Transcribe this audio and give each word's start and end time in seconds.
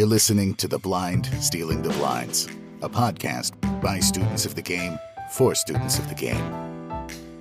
You're 0.00 0.08
listening 0.08 0.54
to 0.54 0.66
The 0.66 0.78
Blind 0.78 1.26
Stealing 1.42 1.82
the 1.82 1.90
Blinds, 1.90 2.48
a 2.80 2.88
podcast 2.88 3.52
by 3.82 4.00
students 4.00 4.46
of 4.46 4.54
the 4.54 4.62
game 4.62 4.98
for 5.30 5.54
students 5.54 5.98
of 5.98 6.08
the 6.08 6.14
game. 6.14 6.42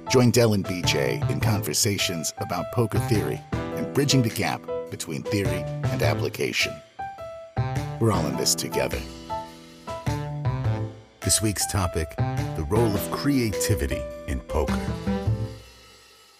Join 0.09 0.29
Dell 0.29 0.51
and 0.51 0.65
BJ 0.65 1.29
in 1.31 1.39
conversations 1.39 2.33
about 2.39 2.69
poker 2.73 2.99
theory 2.99 3.39
and 3.53 3.93
bridging 3.93 4.21
the 4.21 4.29
gap 4.29 4.61
between 4.91 5.23
theory 5.23 5.63
and 5.85 6.03
application. 6.03 6.73
We're 8.01 8.11
all 8.11 8.25
in 8.25 8.35
this 8.35 8.55
together. 8.55 8.99
This 11.21 11.41
week's 11.41 11.65
topic 11.71 12.13
the 12.17 12.65
role 12.67 12.93
of 12.93 13.09
creativity 13.09 14.01
in 14.27 14.41
poker. 14.41 14.77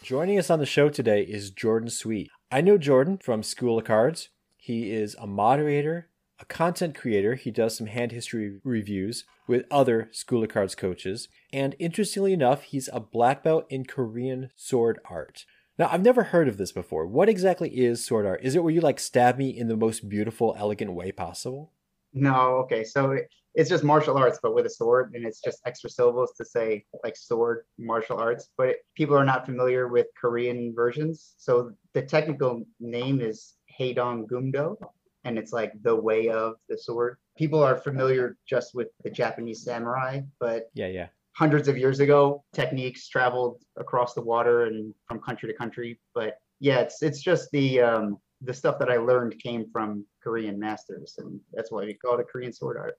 Joining 0.03 0.37
us 0.37 0.49
on 0.49 0.59
the 0.59 0.65
show 0.65 0.89
today 0.89 1.21
is 1.21 1.49
Jordan 1.49 1.89
Sweet. 1.89 2.29
I 2.51 2.59
know 2.59 2.77
Jordan 2.77 3.19
from 3.19 3.41
School 3.41 3.77
of 3.79 3.85
Cards. 3.85 4.27
He 4.57 4.91
is 4.91 5.15
a 5.15 5.25
moderator, 5.25 6.08
a 6.39 6.45
content 6.45 6.95
creator. 6.95 7.35
He 7.35 7.51
does 7.51 7.77
some 7.77 7.87
hand 7.87 8.11
history 8.11 8.59
reviews 8.63 9.25
with 9.47 9.65
other 9.69 10.09
School 10.11 10.43
of 10.43 10.49
Cards 10.49 10.75
coaches. 10.75 11.27
And 11.51 11.75
interestingly 11.79 12.33
enough, 12.33 12.63
he's 12.63 12.89
a 12.91 12.99
black 12.99 13.43
belt 13.43 13.65
in 13.69 13.85
Korean 13.85 14.51
sword 14.55 14.99
art. 15.09 15.45
Now, 15.77 15.89
I've 15.91 16.03
never 16.03 16.23
heard 16.23 16.47
of 16.47 16.57
this 16.57 16.71
before. 16.71 17.07
What 17.07 17.29
exactly 17.29 17.69
is 17.69 18.05
sword 18.05 18.25
art? 18.25 18.41
Is 18.43 18.55
it 18.55 18.63
where 18.63 18.73
you 18.73 18.81
like 18.81 18.99
stab 18.99 19.37
me 19.37 19.49
in 19.49 19.67
the 19.67 19.77
most 19.77 20.09
beautiful, 20.09 20.55
elegant 20.57 20.93
way 20.93 21.11
possible? 21.11 21.71
No, 22.13 22.57
okay. 22.63 22.83
So 22.83 23.17
it's 23.55 23.69
just 23.69 23.83
martial 23.83 24.17
arts, 24.17 24.39
but 24.41 24.53
with 24.53 24.65
a 24.65 24.69
sword, 24.69 25.13
and 25.13 25.25
it's 25.25 25.41
just 25.41 25.61
extra 25.65 25.89
syllables 25.89 26.33
to 26.37 26.45
say 26.45 26.85
like 27.03 27.15
sword 27.15 27.65
martial 27.77 28.17
arts. 28.17 28.49
But 28.57 28.77
people 28.95 29.15
are 29.15 29.25
not 29.25 29.45
familiar 29.45 29.87
with 29.87 30.07
Korean 30.19 30.73
versions, 30.75 31.35
so 31.37 31.71
the 31.93 32.01
technical 32.01 32.63
name 32.79 33.21
is 33.21 33.55
Haedong 33.79 34.27
Gumdo, 34.27 34.75
and 35.23 35.37
it's 35.37 35.51
like 35.51 35.73
the 35.83 35.95
way 35.95 36.29
of 36.29 36.55
the 36.69 36.77
sword. 36.77 37.17
People 37.37 37.61
are 37.63 37.75
familiar 37.77 38.37
just 38.47 38.73
with 38.75 38.87
the 39.03 39.09
Japanese 39.09 39.63
samurai, 39.63 40.21
but 40.39 40.69
Yeah, 40.73 40.87
yeah. 40.87 41.07
hundreds 41.33 41.67
of 41.67 41.77
years 41.77 41.99
ago, 41.99 42.43
techniques 42.53 43.07
traveled 43.07 43.61
across 43.77 44.13
the 44.13 44.21
water 44.21 44.65
and 44.65 44.93
from 45.07 45.19
country 45.19 45.49
to 45.51 45.57
country. 45.57 45.99
But 46.13 46.37
yeah, 46.59 46.79
it's 46.79 47.01
it's 47.01 47.21
just 47.21 47.49
the 47.51 47.81
um, 47.81 48.17
the 48.41 48.53
stuff 48.53 48.79
that 48.79 48.89
I 48.89 48.97
learned 48.97 49.39
came 49.39 49.65
from 49.71 50.05
Korean 50.23 50.59
masters, 50.59 51.15
and 51.17 51.39
that's 51.53 51.71
why 51.71 51.85
we 51.85 51.93
call 51.93 52.19
it 52.19 52.27
Korean 52.31 52.53
sword 52.53 52.77
art. 52.77 52.95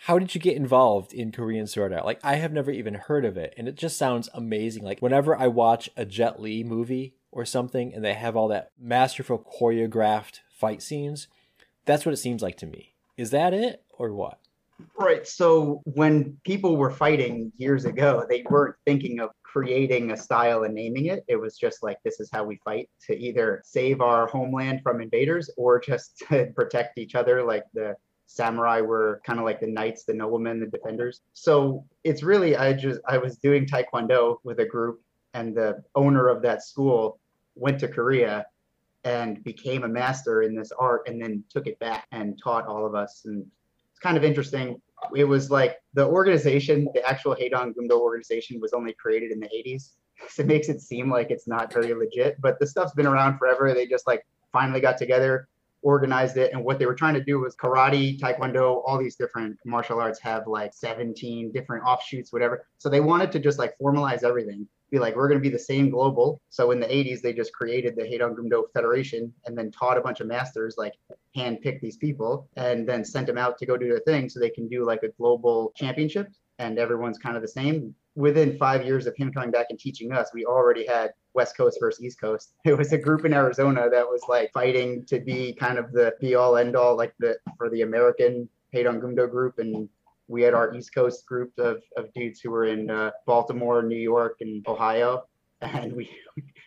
How 0.00 0.18
did 0.18 0.34
you 0.34 0.40
get 0.40 0.56
involved 0.56 1.14
in 1.14 1.32
Korean 1.32 1.66
sword 1.66 1.92
art? 1.92 2.04
Like, 2.04 2.20
I 2.22 2.34
have 2.34 2.52
never 2.52 2.70
even 2.70 2.94
heard 2.94 3.24
of 3.24 3.36
it, 3.38 3.54
and 3.56 3.66
it 3.66 3.76
just 3.76 3.96
sounds 3.96 4.28
amazing. 4.34 4.84
Like, 4.84 5.00
whenever 5.00 5.34
I 5.34 5.46
watch 5.46 5.88
a 5.96 6.04
Jet 6.04 6.38
Li 6.40 6.62
movie 6.62 7.14
or 7.32 7.46
something, 7.46 7.94
and 7.94 8.04
they 8.04 8.12
have 8.12 8.36
all 8.36 8.48
that 8.48 8.72
masterful 8.78 9.38
choreographed 9.38 10.40
fight 10.50 10.82
scenes, 10.82 11.28
that's 11.86 12.04
what 12.04 12.12
it 12.12 12.18
seems 12.18 12.42
like 12.42 12.56
to 12.58 12.66
me. 12.66 12.94
Is 13.16 13.30
that 13.30 13.54
it, 13.54 13.82
or 13.98 14.12
what? 14.12 14.38
Right. 14.98 15.26
So 15.26 15.80
when 15.84 16.36
people 16.44 16.76
were 16.76 16.90
fighting 16.90 17.50
years 17.56 17.86
ago, 17.86 18.26
they 18.28 18.44
weren't 18.50 18.76
thinking 18.84 19.20
of 19.20 19.30
creating 19.42 20.10
a 20.10 20.16
style 20.16 20.64
and 20.64 20.74
naming 20.74 21.06
it. 21.06 21.24
It 21.28 21.36
was 21.36 21.56
just 21.56 21.82
like, 21.82 21.96
this 22.04 22.20
is 22.20 22.28
how 22.30 22.44
we 22.44 22.60
fight 22.62 22.90
to 23.06 23.16
either 23.16 23.62
save 23.64 24.02
our 24.02 24.26
homeland 24.26 24.82
from 24.82 25.00
invaders 25.00 25.48
or 25.56 25.80
just 25.80 26.18
to 26.28 26.52
protect 26.54 26.98
each 26.98 27.14
other, 27.14 27.42
like 27.42 27.64
the 27.72 27.96
samurai 28.26 28.80
were 28.80 29.22
kind 29.24 29.38
of 29.38 29.44
like 29.44 29.60
the 29.60 29.66
knights, 29.66 30.04
the 30.04 30.12
noblemen, 30.12 30.60
the 30.60 30.66
defenders. 30.66 31.22
So 31.32 31.84
it's 32.04 32.22
really, 32.22 32.56
I 32.56 32.74
just, 32.74 33.00
I 33.08 33.16
was 33.16 33.38
doing 33.38 33.66
Taekwondo 33.66 34.38
with 34.44 34.60
a 34.60 34.66
group, 34.66 35.00
and 35.32 35.56
the 35.56 35.82
owner 35.94 36.28
of 36.28 36.42
that 36.42 36.64
school 36.64 37.18
went 37.54 37.78
to 37.80 37.88
Korea 37.88 38.44
and 39.06 39.42
became 39.44 39.84
a 39.84 39.88
master 39.88 40.42
in 40.42 40.54
this 40.54 40.72
art 40.78 41.02
and 41.06 41.22
then 41.22 41.42
took 41.48 41.68
it 41.68 41.78
back 41.78 42.06
and 42.10 42.38
taught 42.42 42.66
all 42.66 42.84
of 42.84 42.96
us. 42.96 43.22
And 43.24 43.46
it's 43.92 44.00
kind 44.00 44.16
of 44.16 44.24
interesting. 44.24 44.80
It 45.14 45.24
was 45.24 45.48
like 45.48 45.76
the 45.94 46.04
organization, 46.04 46.88
the 46.92 47.08
actual 47.08 47.36
Haedong 47.36 47.72
Gumdo 47.74 48.00
organization 48.00 48.60
was 48.60 48.72
only 48.72 48.94
created 48.94 49.30
in 49.30 49.40
the 49.40 49.48
80s. 49.48 49.92
So 50.30 50.44
it 50.44 50.46
makes 50.46 50.70
it 50.70 50.80
seem 50.80 51.10
like 51.10 51.30
it's 51.30 51.46
not 51.46 51.70
very 51.70 51.92
legit, 51.92 52.40
but 52.40 52.58
the 52.58 52.66
stuff's 52.66 52.94
been 52.94 53.06
around 53.06 53.36
forever. 53.36 53.74
They 53.74 53.86
just 53.86 54.06
like 54.06 54.26
finally 54.50 54.80
got 54.80 54.96
together, 54.96 55.46
organized 55.82 56.38
it. 56.38 56.54
And 56.54 56.64
what 56.64 56.78
they 56.78 56.86
were 56.86 56.94
trying 56.94 57.12
to 57.12 57.22
do 57.22 57.38
was 57.38 57.54
karate, 57.54 58.18
taekwondo, 58.18 58.82
all 58.86 58.96
these 58.96 59.16
different 59.16 59.58
martial 59.66 60.00
arts 60.00 60.18
have 60.20 60.46
like 60.46 60.72
17 60.72 61.52
different 61.52 61.84
offshoots, 61.84 62.32
whatever. 62.32 62.66
So 62.78 62.88
they 62.88 63.00
wanted 63.00 63.30
to 63.32 63.40
just 63.40 63.58
like 63.58 63.74
formalize 63.78 64.24
everything 64.24 64.66
be 64.90 64.98
like, 64.98 65.16
we're 65.16 65.28
going 65.28 65.40
to 65.40 65.42
be 65.42 65.52
the 65.52 65.58
same 65.58 65.90
global. 65.90 66.40
So 66.50 66.70
in 66.70 66.80
the 66.80 66.86
80s, 66.86 67.20
they 67.20 67.32
just 67.32 67.52
created 67.52 67.96
the 67.96 68.04
Gumdo 68.04 68.64
Federation 68.72 69.32
and 69.46 69.56
then 69.56 69.70
taught 69.70 69.98
a 69.98 70.00
bunch 70.00 70.20
of 70.20 70.26
masters, 70.26 70.76
like 70.78 70.94
handpicked 71.36 71.80
these 71.80 71.96
people 71.96 72.48
and 72.56 72.88
then 72.88 73.04
sent 73.04 73.26
them 73.26 73.38
out 73.38 73.58
to 73.58 73.66
go 73.66 73.76
do 73.76 73.88
their 73.88 74.00
thing 74.00 74.28
so 74.28 74.40
they 74.40 74.50
can 74.50 74.68
do 74.68 74.84
like 74.84 75.02
a 75.02 75.08
global 75.08 75.72
championship 75.76 76.28
and 76.58 76.78
everyone's 76.78 77.18
kind 77.18 77.36
of 77.36 77.42
the 77.42 77.48
same. 77.48 77.94
Within 78.14 78.56
five 78.56 78.84
years 78.84 79.06
of 79.06 79.14
him 79.16 79.30
coming 79.32 79.50
back 79.50 79.66
and 79.70 79.78
teaching 79.78 80.12
us, 80.12 80.30
we 80.32 80.44
already 80.46 80.86
had 80.86 81.10
West 81.34 81.56
Coast 81.56 81.78
versus 81.80 82.02
East 82.02 82.20
Coast. 82.20 82.54
It 82.64 82.78
was 82.78 82.92
a 82.92 82.98
group 82.98 83.24
in 83.24 83.34
Arizona 83.34 83.90
that 83.90 84.06
was 84.06 84.22
like 84.28 84.50
fighting 84.52 85.04
to 85.06 85.20
be 85.20 85.52
kind 85.52 85.78
of 85.78 85.92
the 85.92 86.14
be 86.20 86.34
all 86.34 86.56
end 86.56 86.76
all, 86.76 86.96
like 86.96 87.12
the 87.18 87.36
for 87.58 87.68
the 87.68 87.82
American 87.82 88.48
Gumdo 88.74 89.30
group. 89.30 89.58
And 89.58 89.88
we 90.28 90.42
had 90.42 90.54
our 90.54 90.74
East 90.74 90.94
Coast 90.94 91.26
group 91.26 91.52
of, 91.58 91.82
of 91.96 92.12
dudes 92.14 92.40
who 92.40 92.50
were 92.50 92.64
in 92.64 92.90
uh, 92.90 93.10
Baltimore, 93.26 93.82
New 93.82 93.96
York, 93.96 94.38
and 94.40 94.66
Ohio. 94.66 95.24
And 95.62 95.94
we 95.94 96.10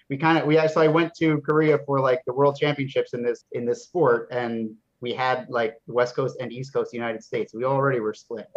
we 0.09 0.18
kind 0.18 0.40
of 0.40 0.46
we 0.46 0.58
actually 0.58 0.88
went 0.88 1.14
to 1.20 1.40
Korea 1.42 1.78
for 1.86 2.00
like 2.00 2.22
the 2.25 2.34
World 2.34 2.58
Championships 2.59 3.14
in 3.14 3.22
this 3.22 3.46
in 3.52 3.66
this 3.66 3.84
sport, 3.84 4.30
and 4.31 4.72
we 5.00 5.14
had 5.14 5.47
like 5.50 5.75
West 5.86 6.16
Coast 6.16 6.38
and 6.40 6.52
East 6.52 6.74
Coast 6.74 6.92
United 6.92 7.24
States. 7.24 7.53
We 7.53 7.66
already 7.66 8.00
were 8.00 8.16
split. 8.16 8.47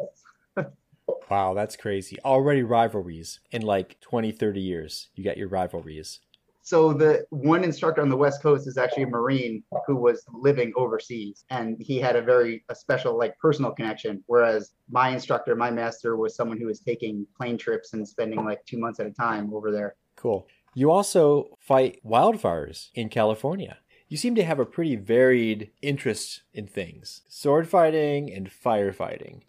Wow, 1.31 1.55
that's 1.55 1.77
crazy. 1.77 2.19
Already 2.25 2.63
rivalries 2.63 3.41
in 3.51 3.63
like 3.63 3.99
20, 4.01 4.33
30 4.33 4.61
years. 4.61 5.09
You 5.15 5.25
got 5.25 5.39
your 5.39 5.49
rivalries. 5.49 6.21
So 6.63 6.93
the 6.93 7.27
one 7.31 7.65
instructor 7.65 8.03
on 8.03 8.09
the 8.09 8.17
West 8.17 8.41
Coast 8.41 8.69
is 8.69 8.79
actually 8.79 9.03
a 9.03 9.09
Marine 9.09 9.65
who 9.87 9.97
was 9.97 10.25
living 10.33 10.73
overseas, 10.77 11.45
and 11.51 11.77
he 11.81 11.99
had 11.99 12.15
a 12.15 12.23
very 12.23 12.65
a 12.69 12.75
special 12.75 13.19
like 13.19 13.37
personal 13.39 13.73
connection. 13.73 14.23
Whereas 14.27 14.73
my 14.89 15.09
instructor, 15.09 15.57
my 15.57 15.73
master, 15.73 16.17
was 16.17 16.37
someone 16.37 16.59
who 16.59 16.67
was 16.67 16.79
taking 16.79 17.27
plane 17.37 17.59
trips 17.59 17.95
and 17.95 18.07
spending 18.07 18.45
like 18.45 18.65
two 18.65 18.79
months 18.79 19.01
at 19.01 19.07
a 19.07 19.11
time 19.11 19.53
over 19.53 19.73
there. 19.73 19.97
Cool. 20.15 20.47
You 20.75 20.91
also 20.91 21.59
fight 21.59 21.99
wildfires 22.07 22.91
in 22.95 23.09
California. 23.09 23.79
You 24.09 24.17
seem 24.17 24.35
to 24.37 24.45
have 24.45 24.61
a 24.61 24.67
pretty 24.67 24.95
varied 24.95 25.71
interest 25.81 26.43
in 26.55 26.67
things 26.69 27.23
sword 27.29 27.69
fighting 27.69 28.33
and 28.33 28.49
firefighting. 28.49 29.43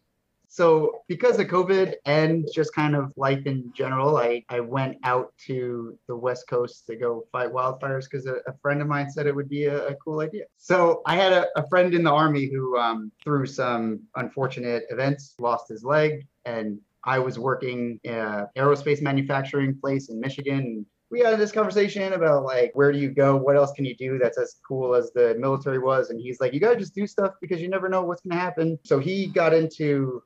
So 0.54 1.02
because 1.08 1.40
of 1.40 1.48
COVID 1.48 1.96
and 2.06 2.48
just 2.54 2.76
kind 2.76 2.96
of 2.96 3.12
life 3.18 3.48
in 3.48 3.74
general, 3.76 4.18
I, 4.18 4.46
I 4.50 4.60
went 4.60 4.98
out 5.04 5.34
to 5.48 5.98
the 6.08 6.16
West 6.16 6.48
Coast 6.48 6.86
to 6.86 6.96
go 6.96 7.26
fight 7.32 7.52
wildfires 7.52 8.04
because 8.04 8.28
a, 8.28 8.36
a 8.46 8.54
friend 8.62 8.80
of 8.80 8.88
mine 8.88 9.10
said 9.10 9.26
it 9.26 9.36
would 9.36 9.50
be 9.50 9.66
a, 9.66 9.88
a 9.88 9.96
cool 9.96 10.20
idea. 10.20 10.44
So 10.60 11.02
I 11.08 11.16
had 11.16 11.34
a, 11.34 11.48
a 11.56 11.68
friend 11.70 11.96
in 11.96 12.04
the 12.04 12.12
army 12.12 12.52
who, 12.52 12.78
um, 12.78 13.12
through 13.24 13.48
some 13.48 14.02
unfortunate 14.16 14.84
events, 14.92 15.34
lost 15.40 15.70
his 15.70 15.84
leg. 15.84 16.28
And 16.46 16.78
I 17.04 17.18
was 17.18 17.40
working 17.40 18.00
in 18.04 18.14
an 18.14 18.46
aerospace 18.56 19.02
manufacturing 19.02 19.80
place 19.82 20.10
in 20.10 20.20
Michigan. 20.20 20.86
We 21.10 21.22
had 21.22 21.40
this 21.40 21.52
conversation 21.52 22.14
about 22.14 22.44
like, 22.44 22.70
where 22.76 22.92
do 22.92 23.00
you 23.00 23.10
go? 23.10 23.36
What 23.38 23.56
else 23.56 23.72
can 23.72 23.86
you 23.86 23.96
do 23.96 24.20
that's 24.20 24.38
as 24.38 24.58
cool 24.68 24.94
as 24.94 25.12
the 25.14 25.34
military 25.40 25.80
was? 25.80 26.12
And 26.12 26.22
he's 26.22 26.40
like, 26.40 26.54
you 26.54 26.60
got 26.60 26.74
to 26.74 26.80
just 26.80 26.94
do 26.94 27.08
stuff 27.08 27.34
because 27.42 27.60
you 27.60 27.70
never 27.70 27.90
know 27.90 28.04
what's 28.04 28.22
to 28.22 28.36
happen. 28.36 28.78
So 28.86 29.00
he 29.00 29.26
got 29.26 29.52
into 29.52 30.22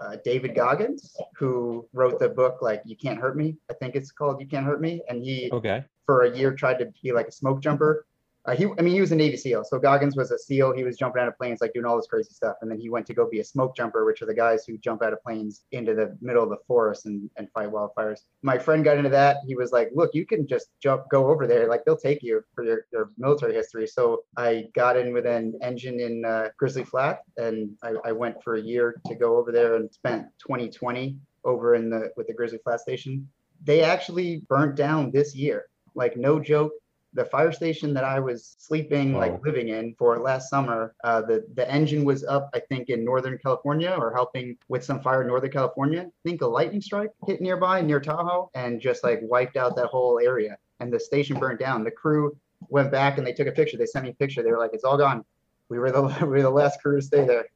uh, 0.00 0.16
David 0.24 0.54
Goggins, 0.54 1.16
who 1.36 1.88
wrote 1.92 2.18
the 2.18 2.28
book 2.28 2.62
like 2.62 2.82
"You 2.84 2.96
Can't 2.96 3.18
Hurt 3.20 3.36
Me." 3.36 3.56
I 3.70 3.74
think 3.74 3.94
it's 3.94 4.10
called 4.12 4.40
"You 4.40 4.46
Can't 4.46 4.64
Hurt 4.64 4.80
Me," 4.80 5.02
and 5.08 5.22
he 5.24 5.50
Okay. 5.52 5.84
for 6.06 6.22
a 6.22 6.36
year 6.36 6.54
tried 6.54 6.78
to 6.78 6.92
be 7.02 7.12
like 7.12 7.28
a 7.28 7.32
smoke 7.32 7.60
jumper. 7.60 8.06
Uh, 8.46 8.54
he, 8.54 8.66
I 8.78 8.82
mean, 8.82 8.94
he 8.94 9.00
was 9.00 9.10
a 9.10 9.16
Navy 9.16 9.36
SEAL. 9.36 9.64
So 9.64 9.78
Goggins 9.78 10.16
was 10.16 10.30
a 10.30 10.38
SEAL. 10.38 10.74
He 10.74 10.84
was 10.84 10.96
jumping 10.96 11.20
out 11.20 11.26
of 11.26 11.36
planes, 11.36 11.60
like 11.60 11.72
doing 11.72 11.84
all 11.84 11.96
this 11.96 12.06
crazy 12.06 12.32
stuff. 12.32 12.56
And 12.62 12.70
then 12.70 12.78
he 12.78 12.88
went 12.88 13.04
to 13.06 13.14
go 13.14 13.28
be 13.28 13.40
a 13.40 13.44
smoke 13.44 13.74
jumper, 13.76 14.04
which 14.04 14.22
are 14.22 14.26
the 14.26 14.34
guys 14.34 14.64
who 14.64 14.78
jump 14.78 15.02
out 15.02 15.12
of 15.12 15.22
planes 15.22 15.64
into 15.72 15.94
the 15.94 16.16
middle 16.20 16.44
of 16.44 16.50
the 16.50 16.58
forest 16.68 17.06
and, 17.06 17.28
and 17.36 17.50
fight 17.50 17.70
wildfires. 17.70 18.20
My 18.42 18.56
friend 18.56 18.84
got 18.84 18.98
into 18.98 19.10
that. 19.10 19.38
He 19.46 19.56
was 19.56 19.72
like, 19.72 19.90
look, 19.94 20.10
you 20.14 20.24
can 20.24 20.46
just 20.46 20.68
jump, 20.80 21.04
go 21.10 21.26
over 21.26 21.48
there. 21.48 21.68
Like 21.68 21.84
they'll 21.84 21.96
take 21.96 22.22
you 22.22 22.40
for 22.54 22.64
your, 22.64 22.86
your 22.92 23.10
military 23.18 23.52
history. 23.52 23.86
So 23.88 24.22
I 24.36 24.66
got 24.74 24.96
in 24.96 25.12
with 25.12 25.26
an 25.26 25.58
engine 25.60 25.98
in 25.98 26.24
uh, 26.24 26.50
Grizzly 26.56 26.84
Flat 26.84 27.20
and 27.36 27.70
I, 27.82 27.94
I 28.04 28.12
went 28.12 28.42
for 28.44 28.54
a 28.54 28.60
year 28.60 29.00
to 29.06 29.16
go 29.16 29.38
over 29.38 29.50
there 29.50 29.74
and 29.74 29.92
spent 29.92 30.26
2020 30.46 31.16
over 31.44 31.74
in 31.74 31.90
the, 31.90 32.10
with 32.16 32.28
the 32.28 32.32
Grizzly 32.32 32.60
Flat 32.62 32.78
station. 32.78 33.28
They 33.64 33.82
actually 33.82 34.44
burnt 34.48 34.76
down 34.76 35.10
this 35.10 35.34
year. 35.34 35.66
Like 35.96 36.16
no 36.16 36.38
joke 36.38 36.72
the 37.16 37.24
fire 37.24 37.50
station 37.50 37.92
that 37.94 38.04
I 38.04 38.20
was 38.20 38.54
sleeping, 38.58 39.14
Wow. 39.14 39.20
like 39.20 39.44
living 39.44 39.68
in 39.68 39.94
for 39.98 40.18
last 40.18 40.50
summer, 40.50 40.94
uh, 41.02 41.22
the 41.22 41.44
the 41.54 41.68
engine 41.70 42.04
was 42.04 42.22
up, 42.24 42.50
I 42.54 42.60
think, 42.60 42.88
in 42.90 43.04
Northern 43.04 43.38
California 43.38 43.92
or 43.98 44.14
helping 44.14 44.56
with 44.68 44.84
some 44.84 45.00
fire 45.00 45.22
in 45.22 45.28
Northern 45.28 45.50
California. 45.50 46.02
I 46.02 46.28
think 46.28 46.42
a 46.42 46.46
lightning 46.46 46.82
strike 46.82 47.10
hit 47.26 47.40
nearby 47.40 47.80
near 47.80 48.00
Tahoe 48.00 48.50
and 48.54 48.80
just 48.80 49.02
like 49.02 49.20
wiped 49.22 49.56
out 49.56 49.74
that 49.76 49.86
whole 49.86 50.20
area. 50.20 50.58
And 50.80 50.92
the 50.92 51.00
station 51.00 51.38
burned 51.38 51.58
down. 51.58 51.84
The 51.84 51.90
crew 51.90 52.36
went 52.68 52.90
back 52.92 53.18
and 53.18 53.26
they 53.26 53.32
took 53.32 53.48
a 53.48 53.52
picture. 53.52 53.76
They 53.78 53.86
sent 53.86 54.04
me 54.04 54.10
a 54.10 54.14
picture. 54.14 54.42
They 54.42 54.52
were 54.52 54.58
like, 54.58 54.74
"It's 54.74 54.84
all 54.84 54.98
gone." 54.98 55.24
We 55.70 55.78
were 55.78 55.90
the 55.90 56.02
we 56.22 56.28
were 56.28 56.42
the 56.42 56.50
last 56.50 56.80
crew 56.82 56.96
to 57.00 57.02
stay 57.02 57.24
there. 57.26 57.46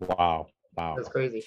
Wow. 0.00 0.48
Wow. 0.76 0.94
That's 0.96 1.08
crazy. 1.08 1.44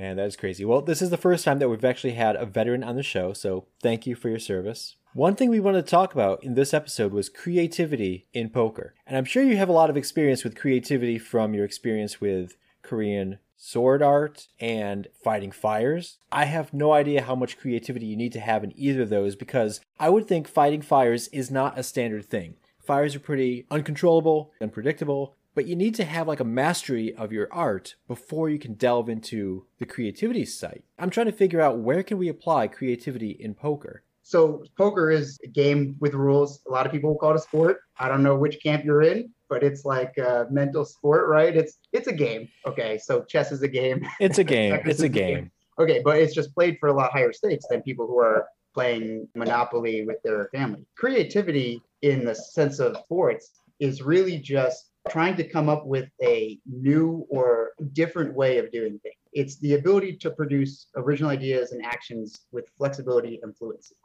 Man, 0.00 0.16
that 0.16 0.28
is 0.28 0.36
crazy. 0.36 0.64
Well, 0.64 0.80
this 0.80 1.02
is 1.02 1.10
the 1.10 1.18
first 1.18 1.44
time 1.44 1.58
that 1.58 1.68
we've 1.68 1.84
actually 1.84 2.14
had 2.14 2.34
a 2.34 2.46
veteran 2.46 2.82
on 2.82 2.96
the 2.96 3.02
show, 3.02 3.34
so 3.34 3.66
thank 3.82 4.06
you 4.06 4.14
for 4.14 4.30
your 4.30 4.38
service. 4.38 4.96
One 5.12 5.34
thing 5.34 5.50
we 5.50 5.60
wanted 5.60 5.84
to 5.84 5.90
talk 5.90 6.14
about 6.14 6.42
in 6.42 6.54
this 6.54 6.72
episode 6.72 7.12
was 7.12 7.28
creativity 7.28 8.26
in 8.32 8.48
poker. 8.48 8.94
And 9.06 9.14
I'm 9.14 9.26
sure 9.26 9.42
you 9.42 9.58
have 9.58 9.68
a 9.68 9.72
lot 9.72 9.90
of 9.90 9.98
experience 9.98 10.42
with 10.42 10.56
creativity 10.56 11.18
from 11.18 11.52
your 11.52 11.66
experience 11.66 12.18
with 12.18 12.56
Korean 12.80 13.40
sword 13.58 14.00
art 14.00 14.48
and 14.58 15.06
fighting 15.22 15.52
fires. 15.52 16.16
I 16.32 16.46
have 16.46 16.72
no 16.72 16.92
idea 16.92 17.24
how 17.24 17.34
much 17.34 17.58
creativity 17.58 18.06
you 18.06 18.16
need 18.16 18.32
to 18.32 18.40
have 18.40 18.64
in 18.64 18.72
either 18.80 19.02
of 19.02 19.10
those 19.10 19.36
because 19.36 19.82
I 19.98 20.08
would 20.08 20.26
think 20.26 20.48
fighting 20.48 20.80
fires 20.80 21.28
is 21.28 21.50
not 21.50 21.78
a 21.78 21.82
standard 21.82 22.24
thing. 22.24 22.54
Fires 22.78 23.14
are 23.14 23.20
pretty 23.20 23.66
uncontrollable, 23.70 24.50
unpredictable, 24.62 25.36
but 25.60 25.66
you 25.66 25.76
need 25.76 25.94
to 25.94 26.06
have 26.06 26.26
like 26.26 26.40
a 26.40 26.44
mastery 26.44 27.14
of 27.16 27.32
your 27.32 27.46
art 27.52 27.94
before 28.08 28.48
you 28.48 28.58
can 28.58 28.72
delve 28.72 29.10
into 29.10 29.66
the 29.78 29.84
creativity 29.84 30.46
site. 30.46 30.84
I'm 30.98 31.10
trying 31.10 31.26
to 31.26 31.32
figure 31.32 31.60
out 31.60 31.80
where 31.80 32.02
can 32.02 32.16
we 32.16 32.30
apply 32.30 32.68
creativity 32.68 33.32
in 33.32 33.52
poker. 33.52 34.02
So 34.22 34.64
poker 34.78 35.10
is 35.10 35.38
a 35.44 35.48
game 35.48 35.96
with 36.00 36.14
rules. 36.14 36.62
A 36.66 36.72
lot 36.72 36.86
of 36.86 36.92
people 36.92 37.14
call 37.16 37.32
it 37.32 37.36
a 37.36 37.40
sport. 37.40 37.80
I 37.98 38.08
don't 38.08 38.22
know 38.22 38.36
which 38.36 38.62
camp 38.62 38.86
you're 38.86 39.02
in, 39.02 39.34
but 39.50 39.62
it's 39.62 39.84
like 39.84 40.16
a 40.16 40.46
mental 40.50 40.86
sport, 40.86 41.28
right? 41.28 41.54
It's 41.54 41.76
it's 41.92 42.08
a 42.08 42.14
game. 42.14 42.48
Okay, 42.66 42.96
so 42.96 43.22
chess 43.24 43.52
is 43.52 43.60
a 43.60 43.68
game. 43.68 44.08
It's 44.18 44.38
a 44.38 44.44
game. 44.56 44.80
it's 44.86 45.00
a 45.00 45.10
game. 45.10 45.34
game. 45.34 45.50
Okay, 45.78 46.00
but 46.02 46.16
it's 46.16 46.34
just 46.34 46.54
played 46.54 46.78
for 46.80 46.88
a 46.88 46.94
lot 46.94 47.12
higher 47.12 47.34
stakes 47.34 47.66
than 47.68 47.82
people 47.82 48.06
who 48.06 48.18
are 48.18 48.46
playing 48.72 49.28
Monopoly 49.34 50.06
with 50.06 50.22
their 50.22 50.48
family. 50.54 50.86
Creativity 50.96 51.82
in 52.00 52.24
the 52.24 52.34
sense 52.34 52.78
of 52.78 52.96
sports 52.96 53.59
is 53.80 54.02
really 54.02 54.38
just 54.38 54.90
trying 55.08 55.36
to 55.36 55.48
come 55.48 55.68
up 55.68 55.86
with 55.86 56.08
a 56.22 56.58
new 56.66 57.26
or 57.30 57.70
different 57.92 58.34
way 58.34 58.58
of 58.58 58.70
doing 58.70 58.98
things. 59.02 59.14
It's 59.32 59.58
the 59.58 59.74
ability 59.74 60.16
to 60.18 60.30
produce 60.30 60.88
original 60.96 61.30
ideas 61.30 61.72
and 61.72 61.84
actions 61.84 62.46
with 62.52 62.68
flexibility 62.76 63.40
and 63.42 63.56
fluency. 63.56 63.96